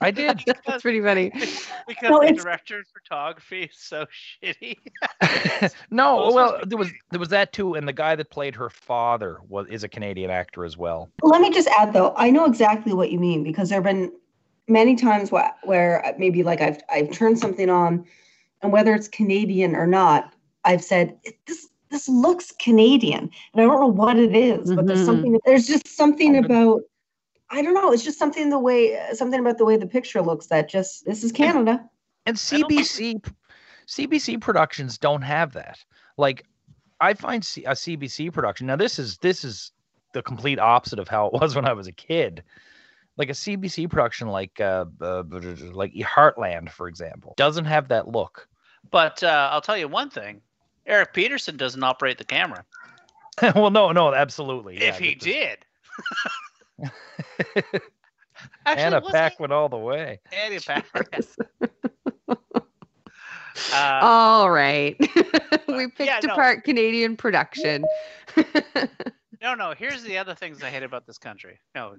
[0.02, 0.42] I did.
[0.66, 1.30] That's pretty funny.
[1.88, 4.06] because No, the it's- director's photography is so
[4.44, 4.78] shitty
[5.92, 8.70] no, Well, well, there was there was that too, and the guy that played her
[8.70, 11.10] father was is a Canadian actor as well.
[11.22, 14.12] Let me just add though, I know exactly what you mean because there have been
[14.68, 18.06] many times where, where maybe like I've I've turned something on,
[18.62, 20.34] and whether it's Canadian or not,
[20.66, 25.02] I've said this this looks Canadian, and I don't know what it is, but there's
[25.02, 25.06] Mhm.
[25.06, 26.82] something there's just something about
[27.52, 27.92] I don't know.
[27.92, 31.24] It's just something the way something about the way the picture looks that just this
[31.24, 31.84] is Canada.
[32.26, 33.32] And I CBC
[33.88, 35.84] CBC productions don't have that.
[36.18, 36.46] Like
[37.02, 38.68] I find C, a CBC production.
[38.68, 39.72] Now this is this is
[40.14, 42.44] the complete opposite of how it was when I was a kid.
[43.18, 45.24] Like a CBC production like uh, uh
[45.74, 48.48] like Heartland for example doesn't have that look.
[48.90, 50.42] but uh, i'll tell you one thing
[50.88, 52.66] eric peterson doesn't operate the camera
[53.56, 54.78] well no no absolutely.
[54.78, 55.58] if yeah, he this-
[57.56, 57.82] did
[58.66, 60.20] Anna wasn't he- Paquin all the way.
[60.32, 61.24] Andy Paquin.
[63.74, 64.96] Uh, All right.
[65.68, 66.34] we picked yeah, no.
[66.34, 67.84] apart Canadian production.
[69.42, 69.74] no, no.
[69.78, 71.60] Here's the other things I hate about this country.
[71.76, 71.96] No,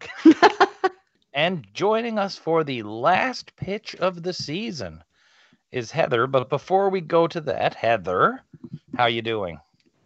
[1.34, 5.04] And joining us for the last pitch of the season
[5.70, 6.26] is Heather.
[6.26, 8.42] But before we go to that, Heather,
[8.96, 9.58] how are you doing?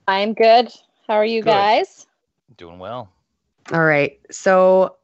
[0.08, 0.70] I'm good.
[1.08, 1.50] How are you Good.
[1.50, 2.06] guys?
[2.56, 3.08] Doing well.
[3.72, 4.18] All right.
[4.30, 4.96] So,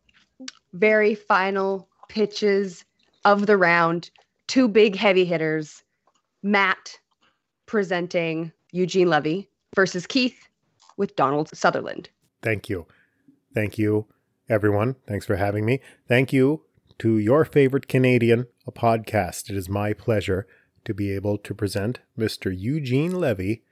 [0.72, 2.84] very final pitches
[3.24, 4.10] of the round.
[4.46, 5.82] Two big heavy hitters.
[6.42, 6.98] Matt
[7.66, 10.48] presenting Eugene Levy versus Keith
[10.96, 12.10] with Donald Sutherland.
[12.42, 12.86] Thank you.
[13.54, 14.06] Thank you.
[14.48, 14.96] everyone.
[15.06, 15.80] Thanks for having me.
[16.06, 16.62] Thank you
[16.98, 19.48] to your favorite Canadian, a podcast.
[19.50, 20.46] It is my pleasure
[20.84, 22.54] to be able to present Mr.
[22.56, 23.62] Eugene Levy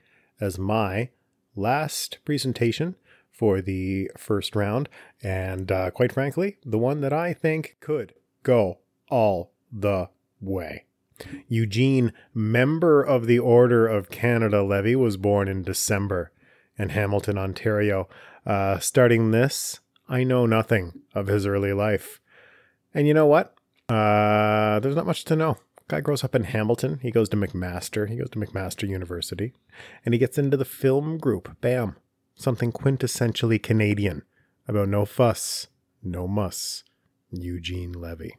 [0.41, 1.11] as my
[1.55, 2.95] last presentation
[3.41, 4.87] for the first round,
[5.23, 8.13] and uh, quite frankly, the one that I think could
[8.43, 10.11] go all the
[10.43, 10.85] way.
[11.49, 16.33] Eugene, member of the Order of Canada Levy, was born in December
[16.79, 18.11] in Hamilton, Ontario.
[18.45, 22.21] Uh, starting this, I know nothing of his early life.
[22.93, 23.55] And you know what?
[23.89, 25.57] Uh, there's not much to know.
[25.89, 26.99] Guy grows up in Hamilton.
[27.01, 28.07] He goes to McMaster.
[28.07, 29.55] He goes to McMaster University.
[30.05, 31.57] And he gets into the film group.
[31.63, 31.97] Bam.
[32.41, 34.23] Something quintessentially Canadian
[34.67, 35.67] about no fuss,
[36.03, 36.85] no muss.
[37.31, 38.39] Eugene Levy.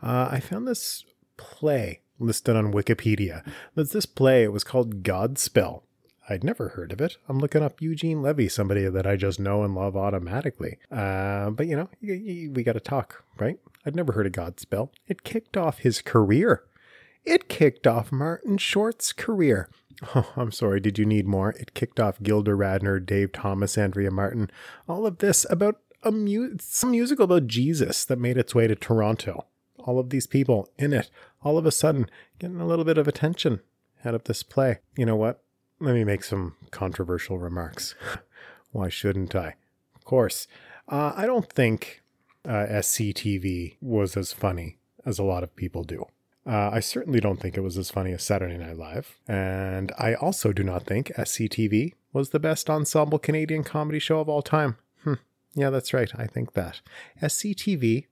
[0.00, 1.04] Uh, I found this
[1.36, 3.44] play listed on Wikipedia.
[3.74, 4.44] There's this play.
[4.44, 5.82] It was called Godspell.
[6.28, 7.16] I'd never heard of it.
[7.28, 10.78] I'm looking up Eugene Levy, somebody that I just know and love automatically.
[10.88, 13.58] Uh, but you know, we got to talk, right?
[13.84, 14.90] I'd never heard of Godspell.
[15.08, 16.62] It kicked off his career.
[17.30, 19.68] It kicked off Martin Short's career.
[20.14, 20.80] Oh, I'm sorry.
[20.80, 21.50] Did you need more?
[21.50, 24.50] It kicked off Gilda Radner, Dave Thomas, Andrea Martin.
[24.88, 28.74] All of this about a mu- some musical about Jesus that made its way to
[28.74, 29.44] Toronto.
[29.78, 31.10] All of these people in it,
[31.42, 32.08] all of a sudden
[32.38, 33.60] getting a little bit of attention
[34.02, 34.78] out of this play.
[34.96, 35.42] You know what?
[35.80, 37.94] Let me make some controversial remarks.
[38.72, 39.56] Why shouldn't I?
[39.94, 40.48] Of course.
[40.88, 42.00] Uh, I don't think
[42.46, 46.06] uh, SCTV was as funny as a lot of people do.
[46.46, 49.18] Uh, I certainly don't think it was as funny as Saturday Night Live.
[49.28, 54.28] And I also do not think SCTV was the best ensemble Canadian comedy show of
[54.28, 54.76] all time.
[55.04, 55.18] Hm.
[55.54, 56.10] Yeah, that's right.
[56.16, 56.80] I think that.
[57.22, 58.06] SCTV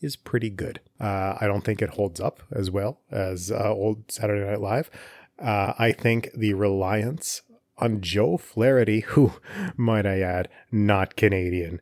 [0.00, 0.80] is pretty good.
[0.98, 4.90] Uh, I don't think it holds up as well as uh, old Saturday Night Live.
[5.38, 7.42] Uh, I think the reliance
[7.78, 9.32] on Joe Flaherty, who,
[9.76, 11.80] might I add, not Canadian.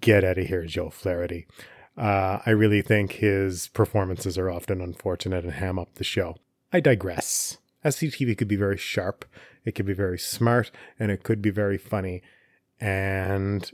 [0.00, 1.46] Get out of here, Joe Flaherty.
[1.98, 6.36] Uh, I really think his performances are often unfortunate and ham up the show.
[6.72, 7.58] I digress.
[7.84, 9.24] SCTV could be very sharp,
[9.64, 12.22] it could be very smart, and it could be very funny.
[12.80, 13.70] And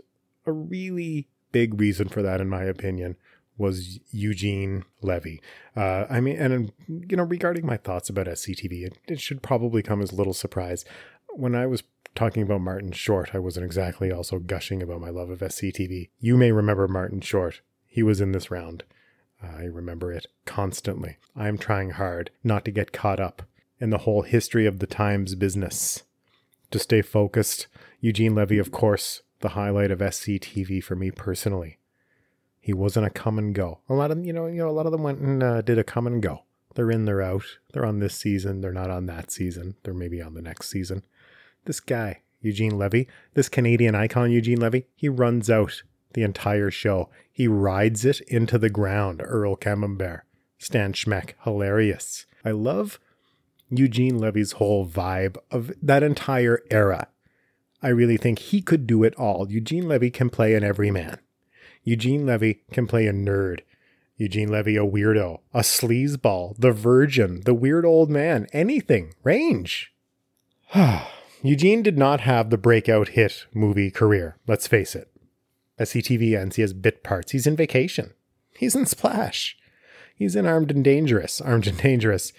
[0.47, 3.16] a really big reason for that, in my opinion,
[3.57, 5.41] was Eugene Levy.
[5.77, 9.83] Uh, I mean, and you know, regarding my thoughts about SCTV, it, it should probably
[9.83, 10.85] come as little surprise.
[11.31, 11.83] When I was
[12.14, 16.11] talking about Martin Short, I wasn't exactly also gushing about my love of SCTV.
[16.18, 17.61] You may remember Martin Short
[17.95, 18.82] he was in this round.
[19.40, 21.18] I remember it constantly.
[21.36, 23.42] I am trying hard not to get caught up
[23.78, 26.03] in the whole history of the Times business.
[26.72, 27.68] To stay focused,
[28.01, 31.78] Eugene Levy, of course, the highlight of SCTV for me personally.
[32.61, 33.78] He wasn't a come and go.
[33.88, 35.78] A lot of you know, you know, a lot of them went and uh, did
[35.78, 36.42] a come and go.
[36.74, 37.45] They're in, they're out.
[37.72, 38.61] They're on this season.
[38.61, 39.76] They're not on that season.
[39.84, 41.05] They're maybe on the next season.
[41.64, 45.84] This guy, Eugene Levy, this Canadian icon, Eugene Levy, he runs out
[46.15, 47.11] the entire show.
[47.31, 50.23] He rides it into the ground, Earl Camembert.
[50.59, 52.27] Stan Schmenge, hilarious.
[52.45, 52.99] I love
[53.71, 57.09] Eugene Levy's whole vibe of that entire era.
[57.83, 59.51] I really think he could do it all.
[59.51, 61.19] Eugene Levy can play an everyman.
[61.83, 63.61] Eugene Levy can play a nerd.
[64.17, 69.93] Eugene Levy, a weirdo, a sleazeball, the virgin, the weird old man, anything, range.
[71.43, 75.11] Eugene did not have the breakout hit movie career, let's face it.
[75.79, 77.33] SCTV ends, he has bit parts.
[77.33, 78.12] He's in vacation.
[78.57, 79.57] He's in Splash.
[80.14, 81.41] He's in Armed and Dangerous.
[81.41, 82.33] Armed and Dangerous,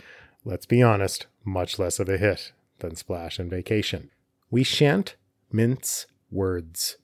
[0.46, 4.10] let's be honest, much less of a hit than Splash and Vacation.
[4.50, 5.16] We shan't
[5.52, 6.98] mince words.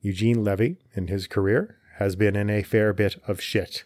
[0.00, 3.84] Eugene Levy, in his career, has been in a fair bit of shit.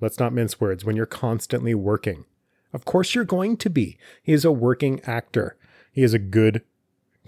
[0.00, 2.24] Let's not mince words when you're constantly working.
[2.72, 3.98] Of course, you're going to be.
[4.22, 5.56] He is a working actor.
[5.92, 6.62] He is a good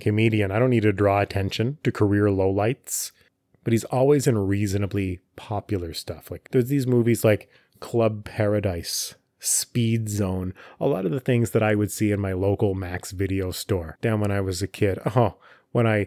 [0.00, 0.50] comedian.
[0.50, 3.12] I don't need to draw attention to career lowlights,
[3.66, 6.30] but he's always in reasonably popular stuff.
[6.30, 7.50] Like there's these movies like
[7.80, 12.32] Club Paradise, Speed Zone, a lot of the things that I would see in my
[12.32, 15.00] local Max video store down when I was a kid.
[15.16, 15.34] Oh,
[15.72, 16.06] when I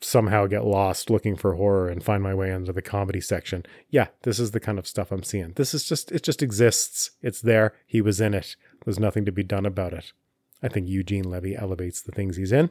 [0.00, 3.66] somehow get lost looking for horror and find my way into the comedy section.
[3.90, 5.52] Yeah, this is the kind of stuff I'm seeing.
[5.56, 7.10] This is just, it just exists.
[7.22, 7.74] It's there.
[7.88, 8.54] He was in it.
[8.84, 10.12] There's nothing to be done about it.
[10.62, 12.70] I think Eugene Levy elevates the things he's in.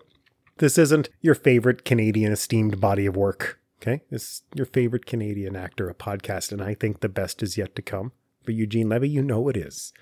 [0.60, 3.60] This isn't your favorite Canadian esteemed body of work.
[3.86, 4.02] Okay.
[4.10, 7.76] This is your favorite Canadian actor, a podcast, and I think the best is yet
[7.76, 8.14] to come.
[8.44, 9.94] But Eugene Levy, you know it is.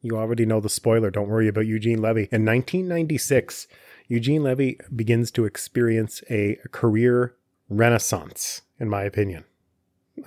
[0.00, 1.10] You already know the spoiler.
[1.10, 2.28] Don't worry about Eugene Levy.
[2.32, 3.66] In 1996,
[4.06, 7.34] Eugene Levy begins to experience a career
[7.68, 9.44] renaissance, in my opinion.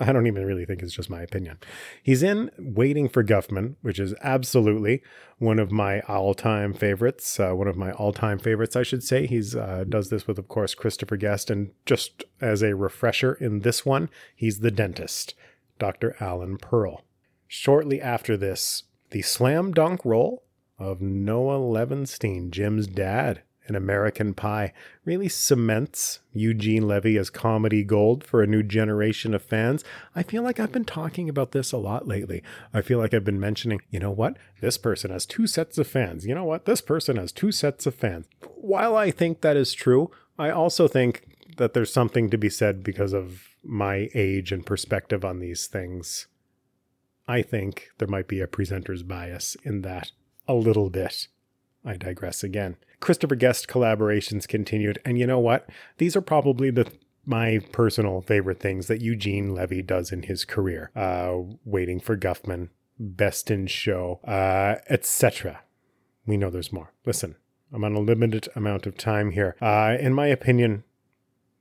[0.00, 1.58] I don't even really think it's just my opinion.
[2.02, 5.02] He's in Waiting for Guffman, which is absolutely
[5.38, 7.38] one of my all-time favorites.
[7.38, 9.26] Uh, one of my all-time favorites, I should say.
[9.26, 13.60] He's uh, does this with, of course, Christopher Guest, and just as a refresher, in
[13.60, 15.34] this one, he's the dentist,
[15.78, 16.16] Dr.
[16.20, 17.02] Allan Pearl.
[17.46, 20.44] Shortly after this, the slam dunk role
[20.78, 24.72] of Noah Levenstein, Jim's dad, in American Pie
[25.04, 29.84] really cements Eugene Levy as comedy gold for a new generation of fans.
[30.14, 32.42] I feel like I've been talking about this a lot lately.
[32.74, 34.36] I feel like I've been mentioning, you know what?
[34.60, 36.26] This person has two sets of fans.
[36.26, 36.64] You know what?
[36.64, 38.26] This person has two sets of fans.
[38.56, 42.82] While I think that is true, I also think that there's something to be said
[42.82, 46.26] because of my age and perspective on these things.
[47.28, 50.10] I think there might be a presenter's bias in that
[50.48, 51.28] a little bit.
[51.84, 52.76] I digress again.
[53.02, 55.68] Christopher Guest collaborations continued, and you know what?
[55.98, 56.90] These are probably the
[57.26, 60.90] my personal favorite things that Eugene Levy does in his career.
[60.96, 65.62] Uh, Waiting for Guffman, Best in Show, uh, etc.
[66.26, 66.92] We know there's more.
[67.04, 67.36] Listen,
[67.72, 69.56] I'm on a limited amount of time here.
[69.60, 70.84] Uh, in my opinion,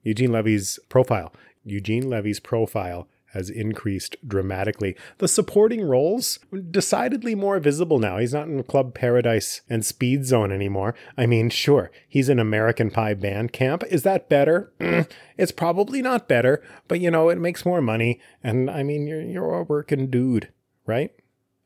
[0.04, 1.34] Eugene Levy's profile,
[1.64, 4.96] Eugene Levy's profile has increased dramatically.
[5.20, 8.18] The supporting roles decidedly more visible now.
[8.18, 10.96] He's not in Club Paradise and Speed Zone anymore.
[11.18, 13.84] I mean, sure, he's in American Pie Band Camp.
[13.90, 14.74] Is that better?
[14.80, 18.20] Mm, it's probably not better, but you know, it makes more money.
[18.44, 20.50] And I mean, you're you're a working dude,
[20.86, 21.12] right?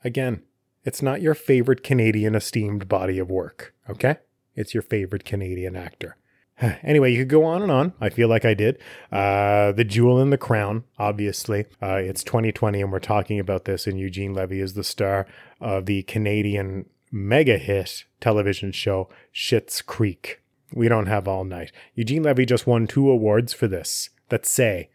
[0.03, 0.43] Again,
[0.84, 4.18] it's not your favorite Canadian esteemed body of work, okay?
[4.55, 6.18] It's your favorite Canadian actor.
[6.83, 7.93] Anyway, you could go on and on.
[7.99, 8.77] I feel like I did.
[9.11, 11.65] Uh, the Jewel in the Crown, obviously.
[11.81, 15.27] Uh, it's 2020, and we're talking about this, and Eugene Levy is the star
[15.59, 20.41] of the Canadian mega hit television show Schitt's Creek.
[20.73, 21.71] We don't have all night.
[21.93, 24.89] Eugene Levy just won two awards for this that say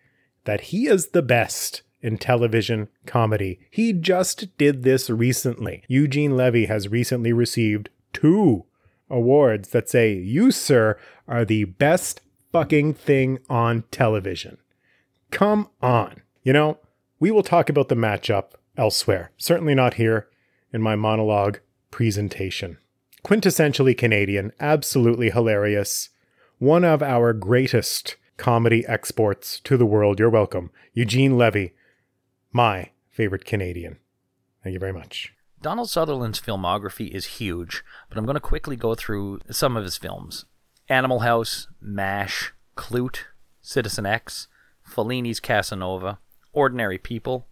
[0.45, 3.61] that he is the best in television comedy.
[3.71, 5.83] He just did this recently.
[5.89, 8.65] Eugene Levy has recently received two
[9.11, 12.21] awards that say, You, sir, are the best
[12.53, 14.59] fucking thing on television.
[15.31, 16.23] Come on.
[16.43, 16.79] You know,
[17.19, 20.29] we will talk about the matchup elsewhere, certainly not here
[20.73, 22.79] in my monologue presentation.
[23.25, 26.09] Quintessentially Canadian, absolutely hilarious,
[26.59, 30.19] one of our greatest comedy exports to the world.
[30.19, 30.71] You're welcome.
[30.95, 31.75] Eugene Levy,
[32.53, 33.99] my favorite Canadian.
[34.65, 35.35] Thank you very much.
[35.63, 39.99] Donald Sutherland's filmography is huge, but I'm going to quickly go through some of his
[39.99, 40.47] films
[40.89, 43.25] Animal House, MASH, Klute,
[43.61, 44.49] Citizen X,
[44.83, 46.19] Fellini's Casanova,
[46.55, 47.47] Ordinary People,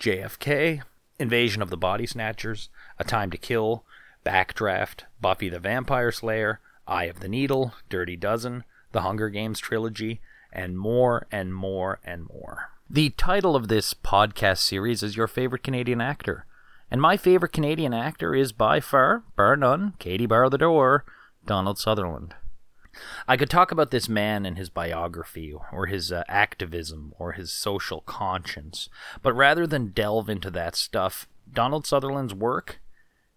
[0.00, 0.82] JFK,
[1.20, 3.84] Invasion of the Body Snatchers, A Time to Kill,
[4.26, 6.58] Backdraft, Buffy the Vampire Slayer,
[6.88, 10.20] Eye of the Needle, Dirty Dozen, The Hunger Games trilogy,
[10.52, 12.72] and more and more and more.
[12.90, 16.44] The title of this podcast series is Your Favorite Canadian Actor.
[16.92, 21.06] And my favorite Canadian actor is by far, bar none, Katie Bar the Door,
[21.46, 22.34] Donald Sutherland.
[23.26, 27.50] I could talk about this man and his biography, or his uh, activism, or his
[27.50, 28.90] social conscience,
[29.22, 32.82] but rather than delve into that stuff, Donald Sutherland's work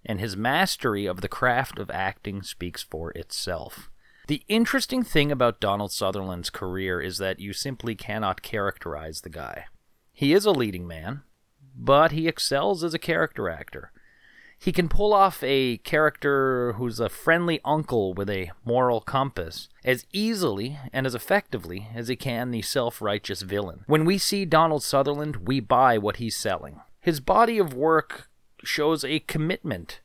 [0.05, 3.89] and his mastery of the craft of acting speaks for itself.
[4.27, 9.67] The interesting thing about Donald Sutherland's career is that you simply cannot characterize the guy.
[10.11, 11.21] He is a leading man,
[11.77, 13.91] but he excels as a character actor.
[14.57, 20.05] He can pull off a character who's a friendly uncle with a moral compass as
[20.13, 23.83] easily and as effectively as he can the self righteous villain.
[23.85, 26.81] When we see Donald Sutherland, we buy what he's selling.
[27.01, 28.29] His body of work
[28.63, 30.01] shows a commitment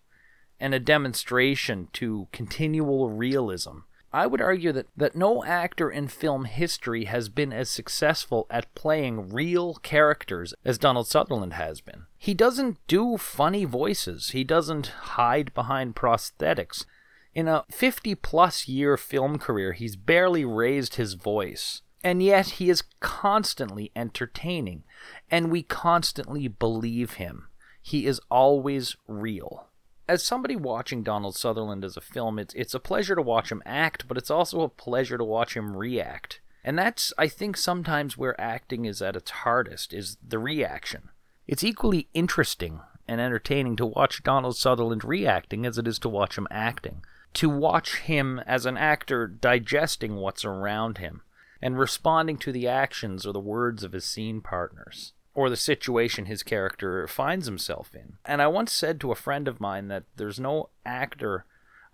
[0.58, 3.78] and a demonstration to continual realism.
[4.12, 8.74] I would argue that, that no actor in film history has been as successful at
[8.74, 12.06] playing real characters as Donald Sutherland has been.
[12.18, 16.86] He doesn't do funny voices, he doesn't hide behind prosthetics.
[17.34, 21.82] In a 50 plus year film career, he's barely raised his voice.
[22.02, 24.84] And yet he is constantly entertaining,
[25.30, 27.48] and we constantly believe him.
[27.82, 29.69] He is always real
[30.10, 33.62] as somebody watching Donald Sutherland as a film, it's it's a pleasure to watch him
[33.64, 36.40] act, but it's also a pleasure to watch him react.
[36.64, 41.10] And that's I think sometimes where acting is at its hardest is the reaction.
[41.46, 46.36] It's equally interesting and entertaining to watch Donald Sutherland reacting as it is to watch
[46.36, 47.04] him acting.
[47.34, 51.22] To watch him as an actor digesting what's around him
[51.62, 56.26] and responding to the actions or the words of his scene partners or the situation
[56.26, 58.14] his character finds himself in.
[58.24, 61.44] And I once said to a friend of mine that there's no actor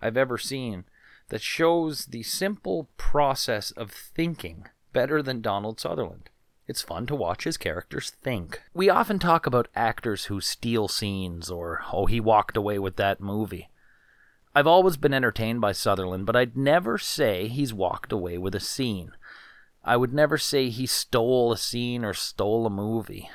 [0.01, 0.85] I've ever seen
[1.29, 6.29] that shows the simple process of thinking better than Donald Sutherland.
[6.67, 8.61] It's fun to watch his characters think.
[8.73, 13.21] We often talk about actors who steal scenes or, oh, he walked away with that
[13.21, 13.69] movie.
[14.53, 18.59] I've always been entertained by Sutherland, but I'd never say he's walked away with a
[18.59, 19.11] scene.
[19.87, 23.29] I would never say he stole a scene or stole a movie.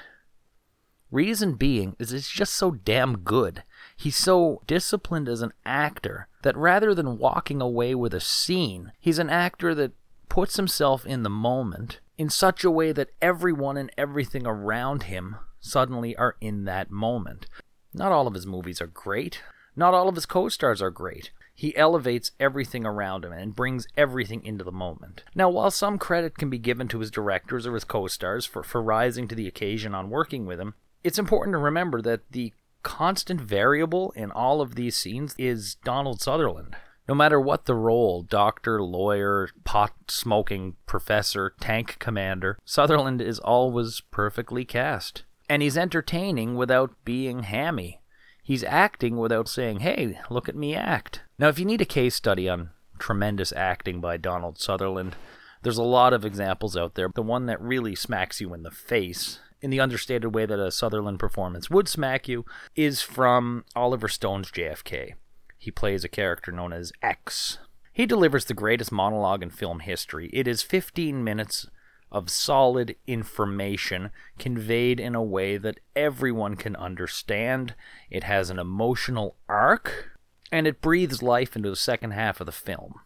[1.10, 3.62] Reason being is it's just so damn good.
[3.96, 9.18] He's so disciplined as an actor that rather than walking away with a scene, he's
[9.18, 9.92] an actor that
[10.28, 15.36] puts himself in the moment in such a way that everyone and everything around him
[15.58, 17.46] suddenly are in that moment.
[17.94, 19.40] Not all of his movies are great.
[19.74, 21.30] Not all of his co stars are great.
[21.54, 25.22] He elevates everything around him and brings everything into the moment.
[25.34, 28.62] Now, while some credit can be given to his directors or his co stars for,
[28.62, 30.74] for rising to the occasion on working with him,
[31.04, 36.20] it's important to remember that the constant variable in all of these scenes is Donald
[36.20, 36.76] Sutherland.
[37.08, 44.00] No matter what the role doctor, lawyer, pot smoking professor, tank commander Sutherland is always
[44.10, 45.24] perfectly cast.
[45.48, 48.00] And he's entertaining without being hammy.
[48.42, 51.22] He's acting without saying, hey, look at me act.
[51.42, 52.70] Now, if you need a case study on
[53.00, 55.16] tremendous acting by Donald Sutherland,
[55.62, 57.08] there's a lot of examples out there.
[57.12, 60.70] The one that really smacks you in the face, in the understated way that a
[60.70, 62.44] Sutherland performance would smack you,
[62.76, 65.14] is from Oliver Stone's JFK.
[65.58, 67.58] He plays a character known as X.
[67.92, 70.30] He delivers the greatest monologue in film history.
[70.32, 71.66] It is 15 minutes
[72.12, 77.74] of solid information conveyed in a way that everyone can understand.
[78.10, 80.12] It has an emotional arc,
[80.52, 83.00] and it breathes life into the second half of the film.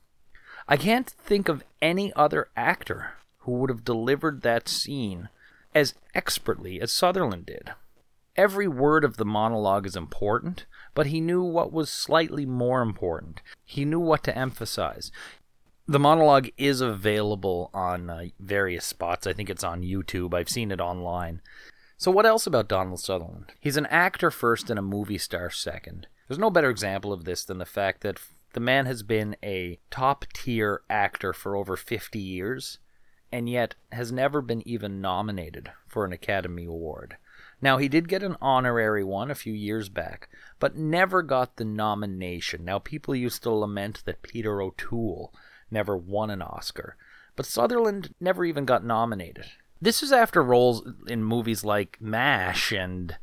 [0.68, 5.28] I can't think of any other actor who would have delivered that scene
[5.72, 7.70] as expertly as Sutherland did.
[8.34, 13.40] Every word of the monologue is important, but he knew what was slightly more important.
[13.64, 15.12] He knew what to emphasize.
[15.86, 19.26] The monologue is available on uh, various spots.
[19.26, 20.34] I think it's on YouTube.
[20.34, 21.40] I've seen it online.
[21.96, 23.52] So, what else about Donald Sutherland?
[23.60, 26.08] He's an actor first and a movie star second.
[26.28, 28.20] There's no better example of this than the fact that
[28.52, 32.78] the man has been a top tier actor for over 50 years
[33.32, 37.16] and yet has never been even nominated for an Academy Award.
[37.60, 41.64] Now, he did get an honorary one a few years back, but never got the
[41.64, 42.64] nomination.
[42.64, 45.32] Now, people used to lament that Peter O'Toole
[45.70, 46.96] never won an Oscar,
[47.34, 49.46] but Sutherland never even got nominated.
[49.80, 53.16] This is after roles in movies like MASH and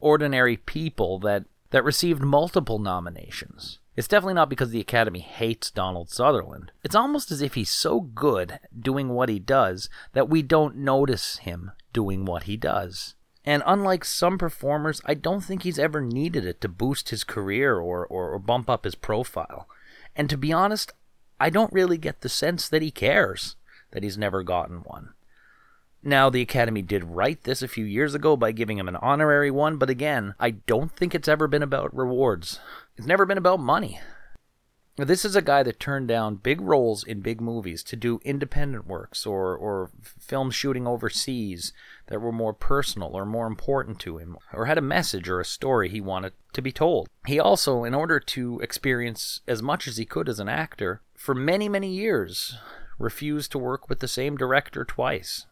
[0.00, 3.78] Ordinary People that, that received multiple nominations.
[3.96, 6.72] It's definitely not because the Academy hates Donald Sutherland.
[6.82, 11.38] It's almost as if he's so good doing what he does that we don't notice
[11.38, 13.14] him doing what he does.
[13.44, 17.76] And unlike some performers, I don't think he's ever needed it to boost his career
[17.76, 19.66] or, or, or, bump up his profile.
[20.14, 20.92] And to be honest,
[21.38, 23.56] I don't really get the sense that he cares
[23.92, 25.14] that he's never gotten one.
[26.02, 29.50] Now, the Academy did right this a few years ago by giving him an honorary
[29.50, 32.58] one, but again, I don't think it's ever been about rewards.
[32.96, 34.00] It's never been about money.
[34.96, 38.86] This is a guy that turned down big roles in big movies to do independent
[38.86, 41.72] works or, or film shooting overseas
[42.08, 45.44] that were more personal or more important to him, or had a message or a
[45.44, 47.08] story he wanted to be told.
[47.26, 51.34] He also, in order to experience as much as he could as an actor, for
[51.34, 52.56] many, many years,
[52.98, 55.46] refused to work with the same director twice.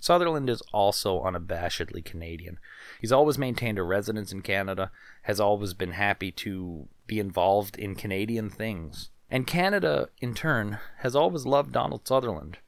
[0.00, 2.58] Sutherland is also unabashedly Canadian.
[3.00, 4.90] He's always maintained a residence in Canada,
[5.22, 9.10] has always been happy to be involved in Canadian things.
[9.30, 12.58] And Canada, in turn, has always loved Donald Sutherland.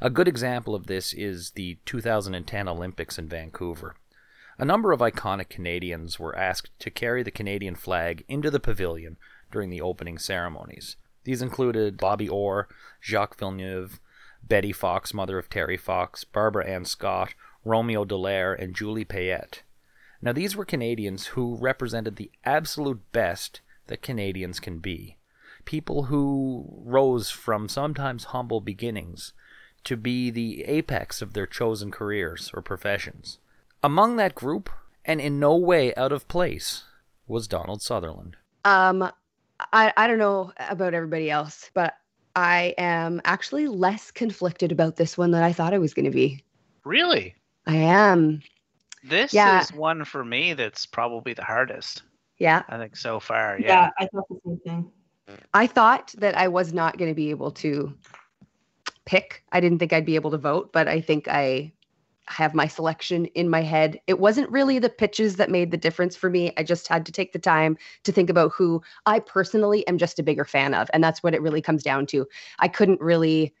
[0.00, 3.96] A good example of this is the 2010 Olympics in Vancouver.
[4.56, 9.16] A number of iconic Canadians were asked to carry the Canadian flag into the pavilion
[9.50, 10.96] during the opening ceremonies.
[11.24, 12.68] These included Bobby Orr,
[13.02, 13.98] Jacques Villeneuve,
[14.48, 17.34] Betty Fox, mother of Terry Fox, Barbara Ann Scott,
[17.64, 19.62] Romeo Dallaire, and Julie Payette.
[20.20, 25.16] Now, these were Canadians who represented the absolute best that Canadians can be.
[25.64, 29.32] People who rose from sometimes humble beginnings
[29.84, 33.38] to be the apex of their chosen careers or professions.
[33.82, 34.70] Among that group,
[35.04, 36.84] and in no way out of place,
[37.26, 38.36] was Donald Sutherland.
[38.64, 39.10] Um,
[39.72, 41.94] I, I don't know about everybody else, but
[42.36, 46.10] I am actually less conflicted about this one than I thought I was going to
[46.10, 46.42] be.
[46.84, 47.34] Really?
[47.66, 48.42] I am.
[49.02, 49.60] This Yeah.
[49.60, 52.02] is one for me that's probably the hardest.
[52.38, 52.62] Yeah.
[52.68, 53.58] I think so far.
[53.60, 53.90] Yeah, Yeah.
[53.98, 54.90] I thought the same thing.
[55.54, 57.94] I thought that I was not going to be able to
[59.04, 59.44] pick.
[59.52, 61.72] I didn't think I'd be able to vote, but I think I
[62.26, 64.00] have my selection in my head.
[64.06, 66.52] It wasn't really the pitches that made the difference for me.
[66.56, 70.18] I just had to take the time to think about who I personally am just
[70.18, 70.88] a bigger fan of.
[70.92, 72.26] And that's what it really comes down to.
[72.58, 73.54] I couldn't really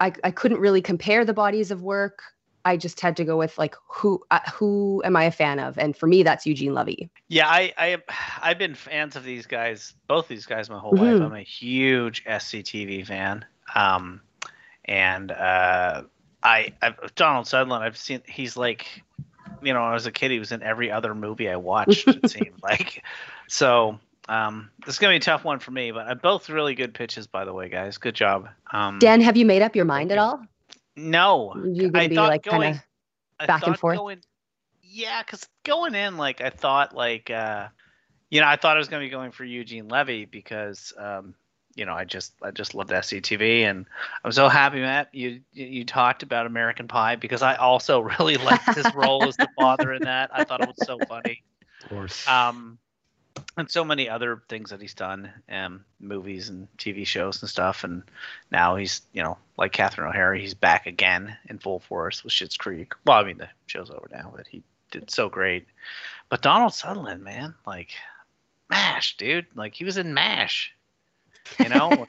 [0.00, 2.22] I, I couldn't really compare the bodies of work.
[2.64, 5.78] I just had to go with like who uh, who am I a fan of,
[5.78, 7.10] and for me that's Eugene Levy.
[7.28, 7.98] Yeah, I, I
[8.42, 11.16] I've been fans of these guys, both these guys, my whole life.
[11.16, 11.26] Mhm.
[11.26, 13.44] I'm a huge SCTV fan,
[13.74, 14.22] um,
[14.86, 16.04] and uh,
[16.44, 17.82] I I've, Donald Sutherland.
[17.82, 19.02] I've seen he's like,
[19.62, 22.06] you know, when I was a kid, he was in every other movie I watched.
[22.06, 23.02] it seemed like,
[23.48, 25.90] so um, this is gonna be a tough one for me.
[25.90, 27.98] But uh, both really good pitches, by the way, guys.
[27.98, 28.48] Good job.
[28.72, 30.40] Um, Dan, have you made up your mind at all?
[30.96, 32.80] no, You're gonna I be like kind going-
[33.40, 33.98] of back and forth?
[33.98, 34.20] Going,
[34.82, 37.68] yeah, because going in, like I thought, like uh,
[38.30, 41.34] you know, I thought I was to be going for Eugene Levy because, um,
[41.76, 43.86] you know, I just I just loved SCTV, and
[44.24, 45.08] I'm so happy, Matt.
[45.12, 49.48] You you talked about American Pie because I also really liked his role as the
[49.58, 50.30] father in that.
[50.32, 51.42] I thought it was so funny.
[51.82, 52.28] Of course.
[52.28, 52.78] Um,
[53.56, 57.84] and so many other things that he's done, um, movies and TV shows and stuff.
[57.84, 58.02] And
[58.50, 62.56] now he's, you know, like Catherine O'Hara, he's back again in full force with Schitt's
[62.56, 62.92] Creek.
[63.04, 65.66] Well, I mean, the show's over now, but he did so great.
[66.28, 67.90] But Donald Sutherland, man, like
[68.70, 70.72] MASH, dude, like he was in MASH.
[71.58, 72.06] You know,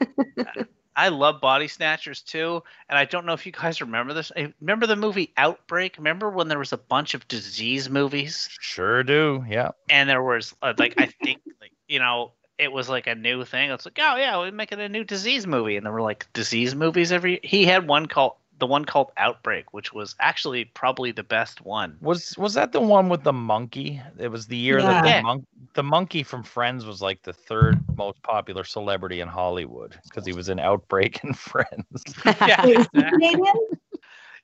[0.96, 4.32] I love Body Snatchers too, and I don't know if you guys remember this.
[4.62, 5.98] Remember the movie Outbreak?
[5.98, 8.48] Remember when there was a bunch of disease movies?
[8.60, 9.44] Sure do.
[9.48, 9.72] Yeah.
[9.90, 13.44] and there was uh, like I think like you know it was like a new
[13.44, 13.72] thing.
[13.72, 16.74] It's like oh yeah, we're making a new disease movie, and there were like disease
[16.76, 17.42] movies every.
[17.44, 21.98] He had one called the one called Outbreak, which was actually probably the best one.
[22.02, 24.02] Was was that the one with the monkey?
[24.20, 25.20] It was the year that Yeah.
[25.20, 29.98] the, monk, the monkey from Friends was like the third most popular celebrity in Hollywood
[30.08, 32.04] because he was in Outbreak and Friends.
[32.46, 33.12] Yeah, Wait, is he exactly.
[33.12, 33.54] Canadian?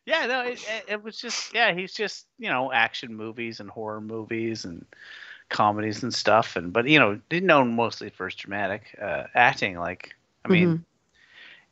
[0.05, 3.69] yeah, no, it, it, it was just yeah, he's just you know action movies and
[3.69, 4.85] horror movies and
[5.49, 9.77] comedies and stuff, and but you know he's known mostly for his dramatic uh, acting.
[9.77, 10.83] Like I mean, Mhm.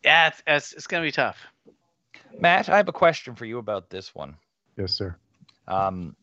[0.03, 1.37] yeah, it's, it's it's gonna be tough.
[2.41, 4.35] Matt, I have a question for you about this one.
[4.77, 5.15] yes, sir.
[5.67, 6.15] Um,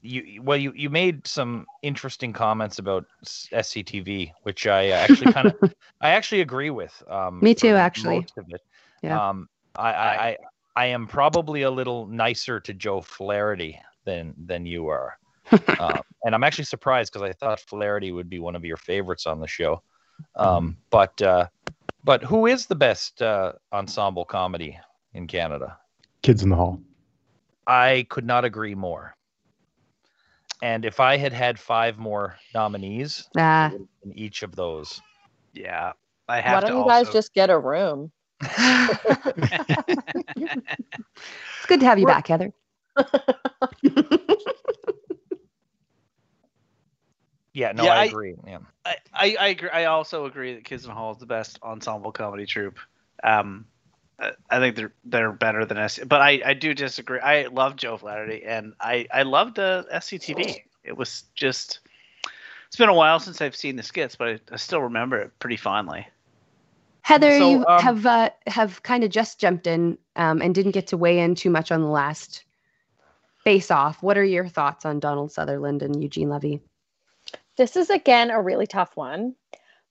[0.00, 5.48] you well, you you made some interesting comments about SCTV, which I uh, actually kind
[5.48, 7.02] of I actually agree with.
[7.08, 8.20] Um, Me too, actually.
[8.20, 8.60] Most of it.
[9.02, 9.28] Yeah.
[9.28, 10.36] Um, I, I I
[10.76, 15.18] I am probably a little nicer to Joe Flaherty than than you are,
[15.80, 19.26] um, and I'm actually surprised because I thought Flaherty would be one of your favorites
[19.26, 19.82] on the show.
[20.36, 21.46] Um, but uh,
[22.04, 24.78] but who is the best uh, ensemble comedy
[25.18, 25.76] in Canada?
[26.22, 26.80] Kids in the Hall.
[27.66, 29.14] I could not agree more.
[30.62, 33.70] And if I had had five more nominees Ah.
[34.02, 35.00] in each of those,
[35.52, 35.92] Yeah,
[36.28, 36.54] I have.
[36.62, 38.10] Why don't to you guys just get a room?
[38.40, 38.56] it's
[41.66, 42.52] good to have you back, Heather.
[47.52, 48.34] yeah, no, Yeah, I I- agree.
[48.46, 48.58] Yeah.
[48.84, 49.70] I, I, I agree.
[49.70, 52.78] I also agree that Kids in the Hall is the best ensemble comedy troupe.
[53.22, 53.66] Um,
[54.18, 55.98] I- I think they're they're better than S.
[56.04, 57.20] But I, I do disagree.
[57.20, 60.62] I love Joe Flaherty, and I I love the SCTV.
[60.84, 61.80] It was just.
[62.66, 65.38] It's been a while since I've seen the skits, but I, I still remember it
[65.38, 66.06] pretty fondly.
[67.02, 70.72] Heather, So, you um, have uh, have kind of just jumped in um, and didn't
[70.72, 72.44] get to weigh in too much on the last
[73.42, 74.02] face off.
[74.02, 76.60] What are your thoughts on Donald Sutherland and Eugene Levy?
[77.56, 79.34] This is again a really tough one,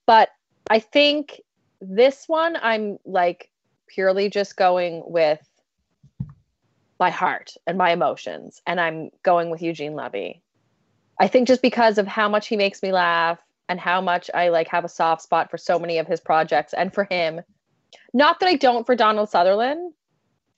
[0.06, 0.28] but
[0.70, 1.40] I think
[1.80, 3.50] this one I'm like
[3.88, 5.40] purely just going with
[7.00, 10.42] my heart and my emotions, and I'm going with Eugene Levy.
[11.20, 14.48] I think just because of how much he makes me laugh and how much I
[14.48, 17.40] like have a soft spot for so many of his projects and for him.
[18.14, 19.92] Not that I don't for Donald Sutherland,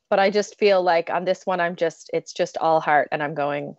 [0.08, 3.22] but I just feel like on this one I'm just it's just all heart and
[3.22, 3.76] I'm going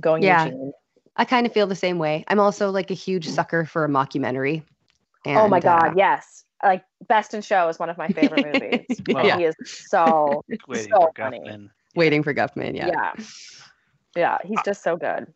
[0.00, 0.44] going Yeah.
[0.44, 0.72] Eugene.
[1.16, 2.24] I kind of feel the same way.
[2.28, 4.62] I'm also like a huge sucker for a mockumentary.
[5.26, 6.43] oh my god, uh, yes.
[6.64, 9.00] Like Best in Show is one of my favorite movies.
[9.08, 11.40] Well, yeah, He is so Waiting so for funny.
[11.40, 11.68] Guffman.
[11.94, 12.74] waiting for Guffman.
[12.74, 12.86] Yeah.
[12.88, 13.12] Yeah.
[14.16, 14.38] yeah.
[14.44, 15.32] he's just so good.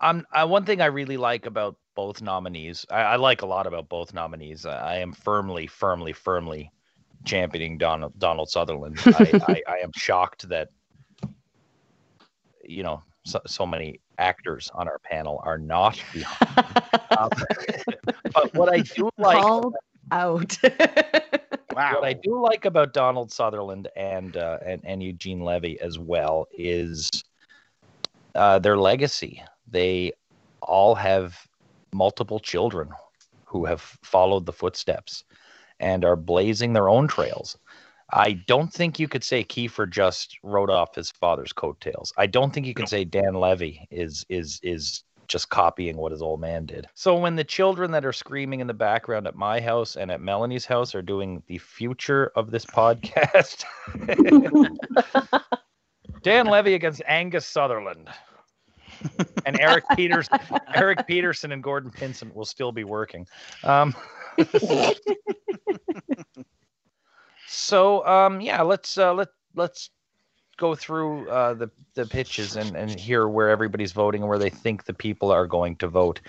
[0.00, 3.66] Um, I, one thing I really like about both nominees, I, I like a lot
[3.66, 4.64] about both nominees.
[4.66, 6.70] I, I am firmly, firmly, firmly
[7.24, 8.98] championing Donald Donald Sutherland.
[9.06, 10.68] I, I, I am shocked that
[12.64, 16.84] you know so, so many actors on our panel are not behind.
[17.18, 17.30] Um,
[18.32, 19.74] but what I do like Called
[20.10, 20.56] out.
[21.76, 21.96] Wow.
[21.96, 26.48] what I do like about Donald Sutherland and uh, and, and Eugene Levy as well
[26.56, 27.10] is
[28.34, 29.42] uh, their legacy.
[29.70, 30.12] They
[30.62, 31.46] all have
[31.92, 32.88] multiple children
[33.44, 35.24] who have followed the footsteps
[35.78, 37.58] and are blazing their own trails.
[38.10, 42.12] I don't think you could say Kiefer just wrote off his father's coattails.
[42.16, 46.22] I don't think you can say Dan Levy is is is just copying what his
[46.22, 46.86] old man did.
[46.94, 50.20] So when the children that are screaming in the background at my house and at
[50.20, 53.64] Melanie's house are doing the future of this podcast,
[56.22, 58.08] Dan Levy against Angus Sutherland.
[59.44, 60.28] and Eric Peters,
[60.74, 63.26] Eric Peterson, and Gordon Pinsent will still be working.
[63.62, 63.94] Um,
[67.46, 69.90] so um, yeah, let's uh, let let's
[70.56, 74.50] go through uh, the the pitches and and hear where everybody's voting and where they
[74.50, 76.20] think the people are going to vote.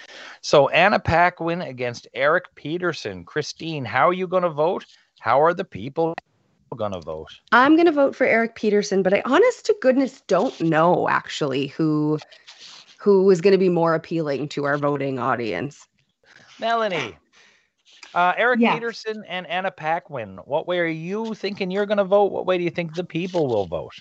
[0.42, 3.24] So Anna Paquin against Eric Peterson.
[3.24, 4.86] Christine, how are you going to vote?
[5.20, 6.14] How are the people
[6.76, 7.30] going to vote?
[7.52, 11.68] I'm going to vote for Eric Peterson, but I honest to goodness don't know actually
[11.68, 12.20] who
[13.00, 15.88] who is going to be more appealing to our voting audience.
[16.60, 17.18] Melanie.
[18.14, 18.74] Uh, Eric Yes.
[18.74, 20.38] Peterson and Anna Paquin.
[20.46, 22.32] What way are you thinking you're going to vote?
[22.32, 23.94] What way do you think the people will vote?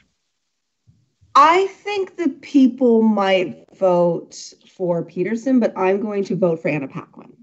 [1.37, 6.89] I think the people might vote for Peterson, but I'm going to vote for Anna
[6.89, 7.37] Paquin.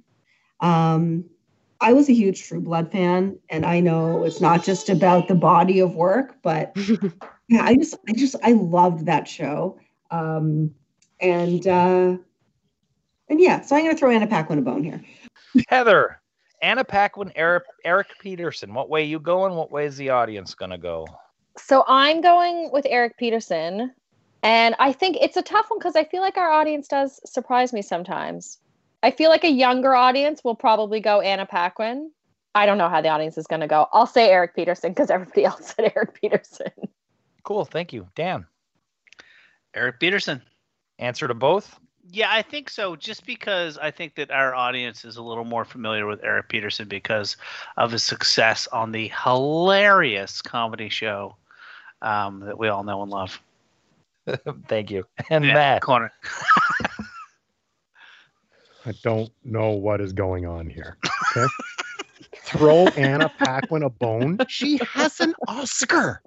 [0.61, 1.25] Um,
[1.79, 5.35] I was a huge True Blood fan, and I know it's not just about the
[5.35, 6.75] body of work, but
[7.47, 9.79] yeah, I just, I just, I loved that show.
[10.09, 10.73] Um,
[11.19, 12.17] and uh,
[13.29, 15.03] and yeah, so I'm going to throw Anna Paquin a bone here.
[15.67, 16.19] Heather,
[16.63, 18.73] Anna Paquin, Eric, Eric Peterson.
[18.73, 19.53] What way you going?
[19.53, 21.05] What way is the audience going to go?
[21.57, 23.93] So I'm going with Eric Peterson.
[24.41, 27.71] And I think it's a tough one because I feel like our audience does surprise
[27.71, 28.59] me sometimes.
[29.01, 32.11] I feel like a younger audience will probably go Anna Paquin.
[32.55, 33.87] I don't know how the audience is going to go.
[33.93, 36.71] I'll say Eric Peterson because everybody else said Eric Peterson.
[37.43, 37.65] Cool.
[37.65, 38.07] Thank you.
[38.15, 38.45] Dan,
[39.73, 40.41] Eric Peterson.
[40.99, 41.79] answer to both?
[42.09, 42.95] Yeah, I think so.
[42.95, 46.87] Just because I think that our audience is a little more familiar with Eric Peterson
[46.87, 47.37] because
[47.77, 51.37] of his success on the hilarious comedy show
[52.03, 53.41] um, that we all know and love.
[54.67, 55.05] Thank you.
[55.29, 55.81] And Yeah, Matt.
[55.81, 56.11] corner.
[58.85, 60.97] I don't know what is going on here.
[61.35, 61.47] Okay.
[62.43, 64.37] Throw Anna Paquin a bone.
[64.49, 66.21] She has an Oscar.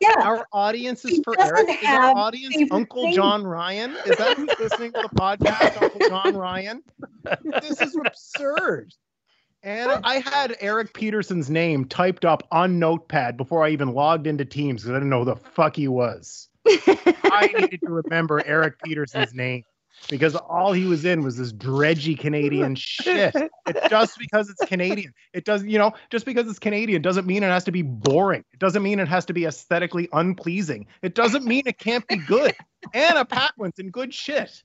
[0.00, 1.68] Yeah, Our audience is He for Eric.
[1.68, 3.16] Is our audience favorite Uncle things.
[3.16, 3.96] John Ryan?
[4.06, 5.80] Is that who's listening to the podcast?
[5.80, 6.82] Uncle John Ryan?
[7.60, 8.92] This is absurd.
[9.62, 14.44] And I had Eric Peterson's name typed up on Notepad before I even logged into
[14.44, 16.48] Teams because I didn't know who the fuck he was.
[16.66, 19.64] I needed to remember Eric Peterson's name
[20.08, 23.34] because all he was in was this dredgy Canadian shit.
[23.34, 27.42] It, just because it's Canadian, it doesn't, you know, just because it's Canadian doesn't mean
[27.42, 28.44] it has to be boring.
[28.52, 30.86] It doesn't mean it has to be aesthetically unpleasing.
[31.02, 32.54] It doesn't mean it can't be good.
[32.94, 34.62] Anna Paquin's in good shit.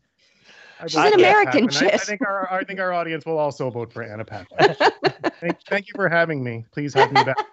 [0.80, 1.88] I She's vote an American Paquin.
[1.90, 4.76] I- I, think our I think our audience will also vote for Anna Paquin.
[5.40, 6.66] thank, thank you for having me.
[6.72, 7.38] Please have me back.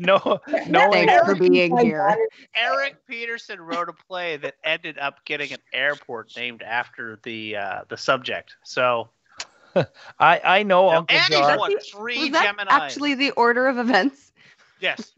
[0.00, 1.24] No, no Thanks one.
[1.24, 2.16] for being here.
[2.54, 7.80] Eric Peterson wrote a play that ended up getting an airport named after the uh,
[7.88, 8.54] the subject.
[8.62, 9.08] So
[10.20, 11.58] I, I know Uncle and he's John.
[11.58, 12.66] won Was three that Geminis.
[12.70, 14.30] actually the order of events?
[14.78, 15.12] yes.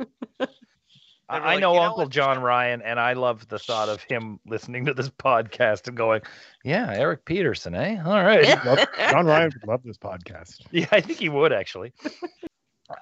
[1.30, 2.10] I I like, know "You know Uncle what?
[2.10, 6.22] John Ryan, and I love the thought of him listening to this podcast and going,
[6.64, 8.02] "Yeah, Eric Peterson, eh?
[8.04, 10.60] All right." Love- John Ryan would love this podcast.
[10.72, 11.92] Yeah, I think he would actually.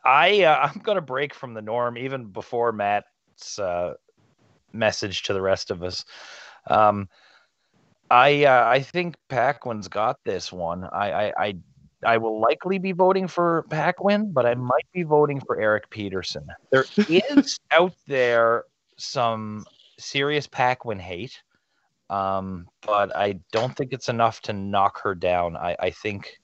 [0.04, 3.94] I uh, I'm gonna break from the norm even before Matt's uh,
[4.72, 6.04] message to the rest of us.
[6.66, 7.08] Um,
[8.10, 10.84] I uh, I think Paquin's got this one.
[10.84, 11.54] I, I I
[12.04, 16.46] I will likely be voting for Paquin, but I might be voting for Eric Peterson.
[16.70, 18.64] There is out there
[18.96, 19.64] some
[19.98, 21.40] serious Paquin hate,
[22.08, 25.56] um, but I don't think it's enough to knock her down.
[25.56, 26.38] I, I think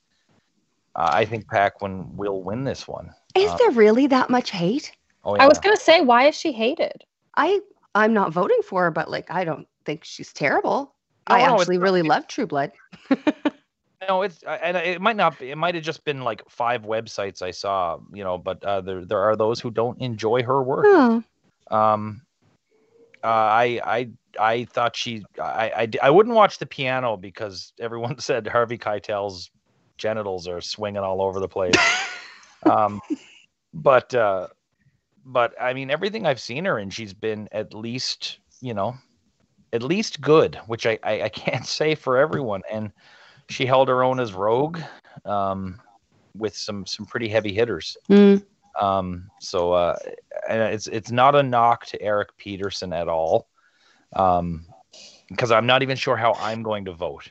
[0.96, 3.10] uh, I think Paquin will win this one.
[3.36, 4.92] Is Uh, there really that much hate?
[5.24, 5.42] Oh, yeah.
[5.44, 7.04] I was going to say, why is she hated?
[7.36, 7.60] I
[7.94, 10.94] I'm not voting for her, but like I don't think she's terrible.
[11.28, 12.72] No, I no, actually not- really love True Blood.
[14.08, 15.50] No, it's uh, and it might not be.
[15.50, 18.38] It might have just been like five websites I saw, you know.
[18.38, 20.86] But uh, there there are those who don't enjoy her work.
[20.88, 21.22] Oh,
[21.70, 22.22] Um,
[23.22, 28.18] uh, I I I thought she I, I I wouldn't watch the piano because everyone
[28.20, 29.50] said Harvey Keitel's
[29.96, 31.74] genitals are swinging all over the place.
[32.64, 33.00] um,
[33.72, 34.48] but uh,
[35.24, 38.94] but I mean everything I've seen her in, she's been at least you know
[39.72, 42.62] at least good, which I I, I can't say for everyone.
[42.70, 42.92] And
[43.48, 44.78] she held her own as Rogue,
[45.24, 45.80] um,
[46.36, 47.96] with some some pretty heavy hitters.
[48.08, 48.44] Mm.
[48.80, 49.96] Um, so uh,
[50.48, 53.48] and it's it's not a knock to Eric Peterson at all,
[54.14, 54.66] um,
[55.28, 57.30] because I'm not even sure how I'm going to vote,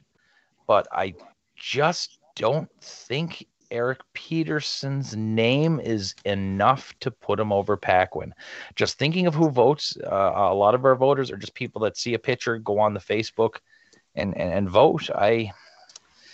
[0.67, 1.15] but I
[1.55, 8.33] just don't think Eric Peterson's name is enough to put him over Paquin.
[8.75, 11.97] Just thinking of who votes, uh, a lot of our voters are just people that
[11.97, 13.57] see a picture, go on the Facebook,
[14.15, 15.09] and and, and vote.
[15.09, 15.51] I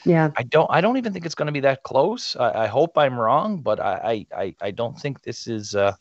[0.06, 0.32] Yeah.
[0.38, 2.36] I don't I don't even think it's going to be that close.
[2.36, 5.94] I, I hope I'm wrong, but I, I I I don't think this is uh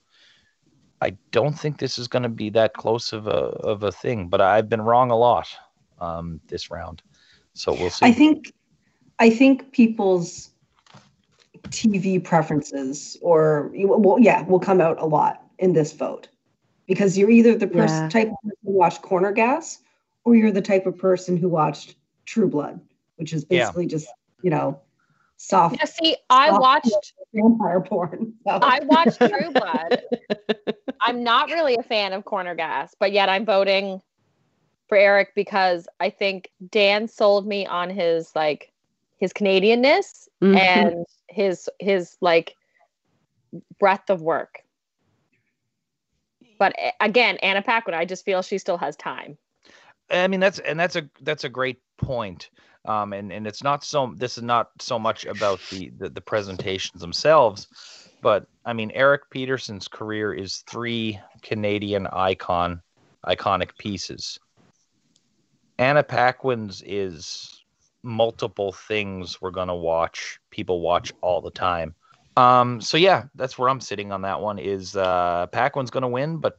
[1.00, 4.28] I don't think this is going to be that close of a of a thing.
[4.28, 5.48] But I've been wrong a lot
[6.00, 7.02] um this round,
[7.54, 8.06] so we'll see.
[8.06, 8.52] I think
[9.18, 10.50] I think people's
[11.70, 16.28] TV preferences or well, yeah, will come out a lot in this vote
[16.86, 18.08] because you're either the person Yeah.
[18.08, 19.78] type of person who watched Corner Gas
[20.24, 21.96] or you're the type of person who watched
[22.26, 22.80] True Blood,
[23.18, 23.64] which is Yeah.
[23.66, 24.08] basically just
[24.42, 24.80] you know
[25.36, 26.60] soft Now, see, I Stop.
[26.60, 28.34] watched vampire porn.
[28.44, 28.50] So.
[28.62, 30.00] I watched True Blood.
[31.00, 34.00] I'm not really a fan of Corner Gas, but yet I'm voting
[34.88, 38.72] for Eric because I think Dan sold me on his like
[39.18, 40.56] his Canadianness Mhm.
[40.56, 42.54] and his his like
[43.78, 44.62] breadth of work.
[46.58, 49.38] But again, Anna Paquin, I just feel she still has time.
[50.10, 52.50] I mean that's and that's a that's a great point.
[52.88, 56.20] Um, and and it's not so this is not so much about the, the the
[56.20, 57.68] presentations themselves,
[58.22, 62.80] but I mean Eric Peterson's career is three Canadian icon
[63.26, 64.38] iconic pieces.
[65.78, 67.62] Anna Paquin's is
[68.02, 70.40] multiple things we're gonna watch.
[70.50, 71.94] People watch all the time.
[72.38, 74.58] Um, so yeah, that's where I'm sitting on that one.
[74.58, 76.58] Is uh, Paquin's gonna win, but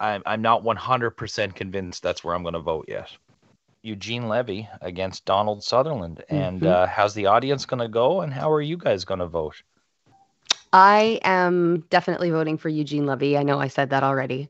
[0.00, 3.10] I'm I'm not 100% convinced that's where I'm going to vote yet.
[3.82, 6.66] Eugene Levy against Donald Sutherland, and Mhm.
[6.66, 9.62] uh, how's the audience going to go, and how are you guys going to vote?
[10.72, 13.36] I am definitely voting for Eugene Levy.
[13.36, 14.48] I know I said that already.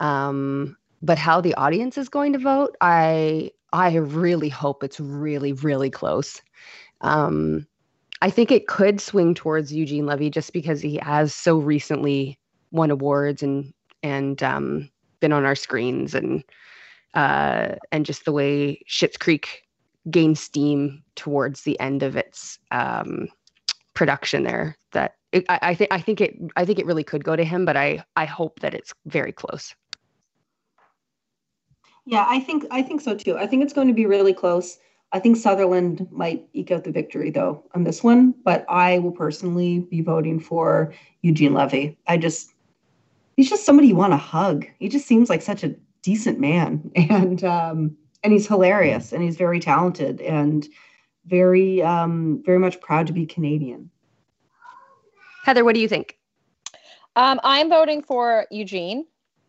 [0.00, 5.52] Um, but how the audience is going to vote, I I really hope it's really,
[5.52, 6.40] really close.
[7.00, 7.66] Um,
[8.22, 12.38] I think it could swing towards Eugene Levy just because he has so recently
[12.72, 14.90] won awards and and um,
[15.20, 16.42] been on our screens and
[17.14, 19.62] uh, and just the way Schitt's Creek
[20.10, 23.28] gained steam towards the end of its um,
[23.94, 27.24] production there that it, I, I think I think it I think it really could
[27.24, 29.74] go to him, but I I hope that it's very close.
[32.04, 33.36] Yeah, I think I think so too.
[33.36, 34.78] I think it's going to be really close.
[35.12, 39.12] I think Sutherland might eke out the victory though on this one, but I will
[39.12, 40.92] personally be voting for
[41.22, 41.96] Eugene Levy.
[42.06, 42.52] I just
[43.36, 44.66] he's just somebody you want to hug.
[44.78, 45.74] He just seems like such a
[46.06, 50.68] decent man and um and he's hilarious and he's very talented and
[51.26, 53.90] very um very much proud to be Canadian.
[55.44, 56.16] Heather, what do you think?
[57.16, 59.06] Um, I'm voting for Eugene.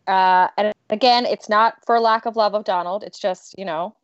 [0.08, 3.04] Uh, and again, it's not for lack of love of Donald.
[3.04, 3.94] It's just, you know,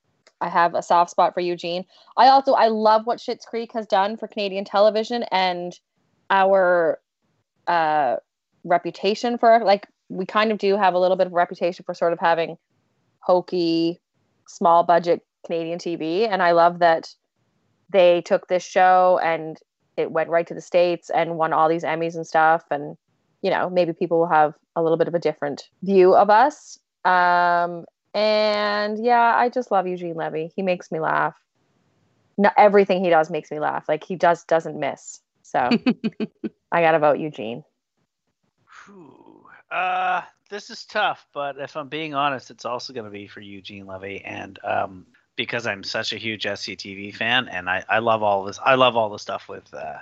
[0.41, 1.85] I have a soft spot for Eugene.
[2.17, 5.79] I also I love what Schitt's Creek has done for Canadian television and
[6.31, 7.01] our
[7.67, 8.17] uh,
[8.65, 11.95] reputation for like we kind of do have a little bit of a reputation for
[11.95, 12.57] sort of having
[13.21, 14.01] hokey,
[14.47, 17.15] small budget Canadian TV, and I love that
[17.91, 19.59] they took this show and
[19.97, 22.97] it went right to the states and won all these Emmys and stuff and
[23.45, 26.79] you know, maybe people will have a little bit of a different view of us.
[27.05, 27.85] Um,
[28.15, 30.51] and yeah, I just love Eugene Levy.
[30.57, 31.37] He makes me laugh.
[32.39, 33.85] No, everything he does makes me laugh.
[33.87, 35.21] Like he just doesn't miss.
[35.43, 35.59] So
[36.73, 37.65] I gotta vote Eugene.
[39.75, 43.41] Uh, this is tough, but if I'm being honest, it's also going to be for
[43.41, 45.05] Eugene Levy, and um,
[45.35, 48.61] because I'm such a huge SCTV fan, and I, I love all this.
[48.64, 49.99] I love all the stuff with uh,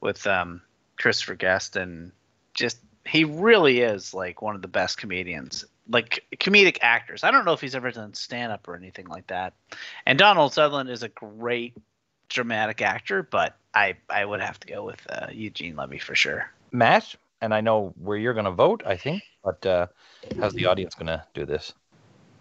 [0.00, 0.62] with um,
[0.96, 2.10] Christopher Guest, and
[2.54, 7.22] just he really is like one of the best comedians, like comedic actors.
[7.22, 9.52] I don't know if he's ever done stand up or anything like that.
[10.06, 11.74] And Donald Sutherland is a great
[12.30, 16.50] dramatic actor, but I I would have to go with uh, Eugene Levy for sure.
[16.72, 19.86] Matt, and I know where you're going to vote, I think, but uh,
[20.38, 21.72] how's the audience going to do this?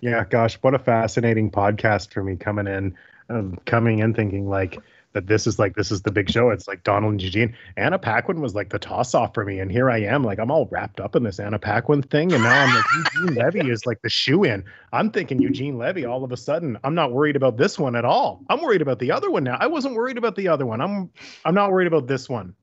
[0.01, 2.95] Yeah, gosh, what a fascinating podcast for me coming in,
[3.29, 4.77] um, coming in thinking like
[5.15, 6.49] that this is like this is the big show.
[6.49, 7.55] It's like Donald and Eugene.
[7.77, 10.51] Anna Paquin was like the toss off for me, and here I am, like I'm
[10.51, 12.85] all wrapped up in this Anna Paquin thing, and now I'm like
[13.15, 14.63] Eugene Levy is like the shoe in.
[14.91, 16.05] I'm thinking Eugene Levy.
[16.05, 18.43] All of a sudden, I'm not worried about this one at all.
[18.49, 19.57] I'm worried about the other one now.
[19.59, 20.81] I wasn't worried about the other one.
[20.81, 21.09] I'm
[21.45, 22.53] I'm not worried about this one.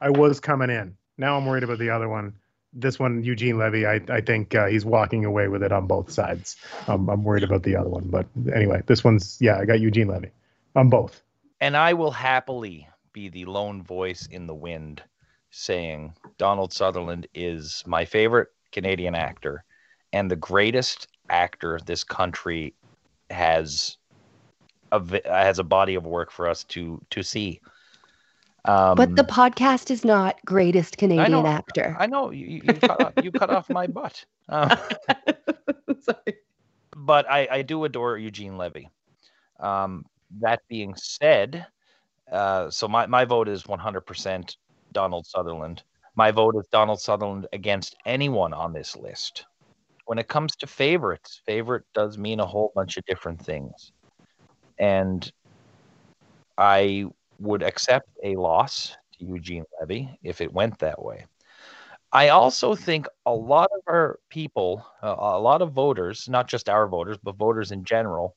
[0.00, 0.96] I was coming in.
[1.18, 2.34] Now I'm worried about the other one.
[2.72, 6.10] This one, Eugene Levy, I, I think uh, he's walking away with it on both
[6.10, 6.56] sides.
[6.86, 8.04] Um, I'm worried about the other one.
[8.04, 10.30] But anyway, this one's, yeah, I got Eugene Levy
[10.76, 11.22] on both.
[11.60, 15.02] And I will happily be the lone voice in the wind
[15.50, 19.64] saying Donald Sutherland is my favorite Canadian actor
[20.12, 22.74] and the greatest actor this country
[23.30, 23.96] has
[24.92, 27.60] a, has a body of work for us to to see.
[28.64, 31.46] Um, but the podcast is not greatest Canadian know.
[31.46, 31.96] actor.
[31.98, 34.24] I know you, you, cut off, you cut off my butt.
[34.48, 36.36] Sorry.
[36.96, 38.90] but I, I do adore Eugene Levy.
[39.60, 40.04] Um,
[40.40, 41.66] that being said,
[42.30, 44.56] uh, so my, my vote is 100%
[44.92, 45.82] Donald Sutherland.
[46.14, 49.46] My vote is Donald Sutherland against anyone on this list.
[50.06, 53.92] When it comes to favorites, favorite does mean a whole bunch of different things.
[54.78, 55.30] And
[56.56, 57.06] I
[57.38, 61.24] would accept a loss to Eugene Levy if it went that way.
[62.12, 66.68] I also think a lot of our people, uh, a lot of voters, not just
[66.68, 68.34] our voters, but voters in general,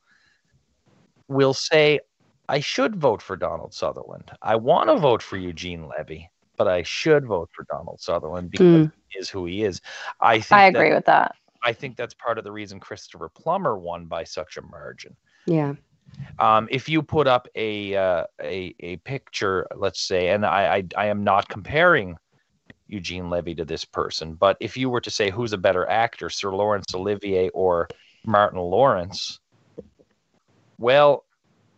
[1.30, 2.02] will say,
[2.50, 4.30] I should vote for Donald Sutherland.
[4.42, 8.88] I want to vote for Eugene Levy, but I should vote for Donald Sutherland because
[8.88, 8.92] mm.
[9.08, 9.80] he is who he is.
[10.20, 11.36] I think I agree that, with that.
[11.64, 15.16] I think that's part of the reason Christopher Plummer won by such a margin.
[15.46, 15.76] Yeah.
[16.40, 20.84] Um, if you put up a, uh, a a picture, let's say, and I, I
[20.98, 22.18] I am not comparing
[22.92, 24.34] Eugene Levy to this person.
[24.34, 27.88] But if you were to say who's a better actor, Sir Laurence Olivier or
[28.26, 29.40] Martin Lawrence,
[30.78, 31.26] well,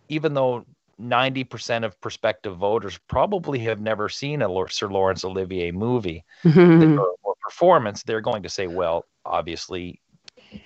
[0.10, 0.66] even though
[1.00, 7.36] 90% of prospective voters probably have never seen a Sir Laurence Olivier movie or, or,
[7.42, 10.00] performance, they're going to say, well, obviously,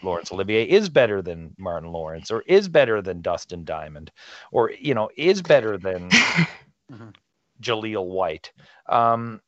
[0.01, 4.11] Laurence Olivier is better than Martin Lawrence, or is better than Dustin Diamond,
[4.51, 6.09] or you know, is better than
[6.91, 7.09] mm-hmm.
[7.61, 8.51] Jaleel White.
[8.87, 9.41] Um,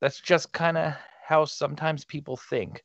[0.00, 0.94] that's just kind of
[1.26, 2.84] how sometimes people think.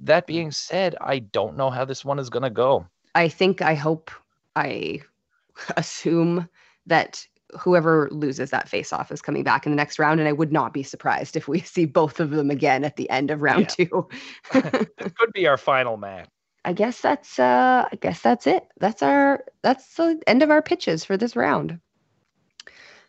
[0.00, 2.86] That being said, I don't know how this one is going to go.
[3.14, 4.10] I think, I hope,
[4.56, 5.00] I
[5.76, 6.48] assume
[6.86, 7.26] that
[7.58, 10.18] whoever loses that face off is coming back in the next round.
[10.18, 13.08] And I would not be surprised if we see both of them again at the
[13.10, 13.86] end of round yeah.
[13.86, 14.08] two.
[14.54, 16.28] it could be our final match.
[16.64, 18.66] I guess that's uh I guess that's it.
[18.78, 21.78] That's our that's the end of our pitches for this round.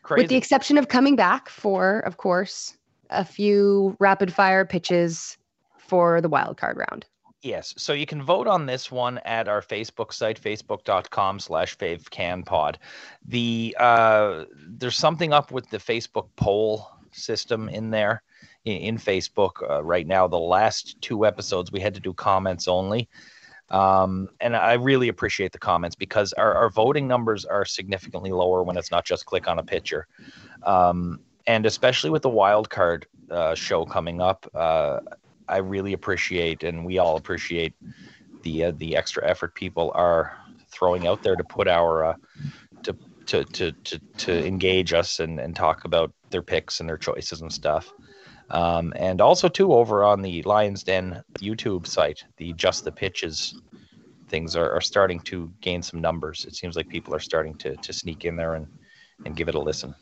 [0.01, 0.24] Crazy.
[0.24, 2.76] With the exception of coming back for, of course,
[3.10, 5.38] a few rapid fire pitches
[5.78, 7.06] for the wild card round.
[7.41, 7.74] Yes.
[7.78, 12.76] So you can vote on this one at our Facebook site, facebook.com slash favecanpod.
[13.26, 18.24] The uh, there's something up with the Facebook poll system in there
[18.66, 20.28] in, in Facebook uh, right now.
[20.28, 23.10] The last two episodes we had to do comments only.
[23.70, 28.64] Um, and I really appreciate the comments because our, our voting numbers are significantly lower
[28.64, 30.07] when it's not just click on a picture.
[30.64, 34.99] Um, and especially with the wild card uh, show coming up, uh,
[35.47, 37.74] I really appreciate, and we all appreciate
[38.43, 40.38] the uh, the extra effort people are
[40.70, 42.16] throwing out there to put our uh,
[42.84, 42.95] to,
[43.26, 47.41] to to to to engage us and and talk about their picks and their choices
[47.41, 47.91] and stuff.
[48.50, 53.60] Um, and also too over on the Lions Den YouTube site, the Just the Pitches
[54.28, 56.46] things are, are starting to gain some numbers.
[56.46, 58.68] It seems like people are starting to to sneak in there and
[59.26, 59.96] and give it a listen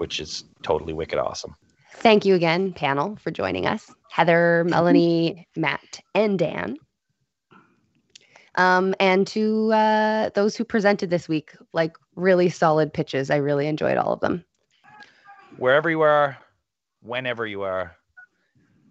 [0.00, 1.54] which is totally wicked awesome.
[1.96, 3.92] Thank you again, panel, for joining us.
[4.10, 6.78] Heather, Melanie, Matt, and Dan.
[8.54, 13.30] Um, and to uh, those who presented this week, like really solid pitches.
[13.30, 14.42] I really enjoyed all of them.
[15.58, 16.38] Wherever you are,
[17.02, 17.96] whenever you are,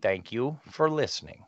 [0.02, 1.44] thank you for listening.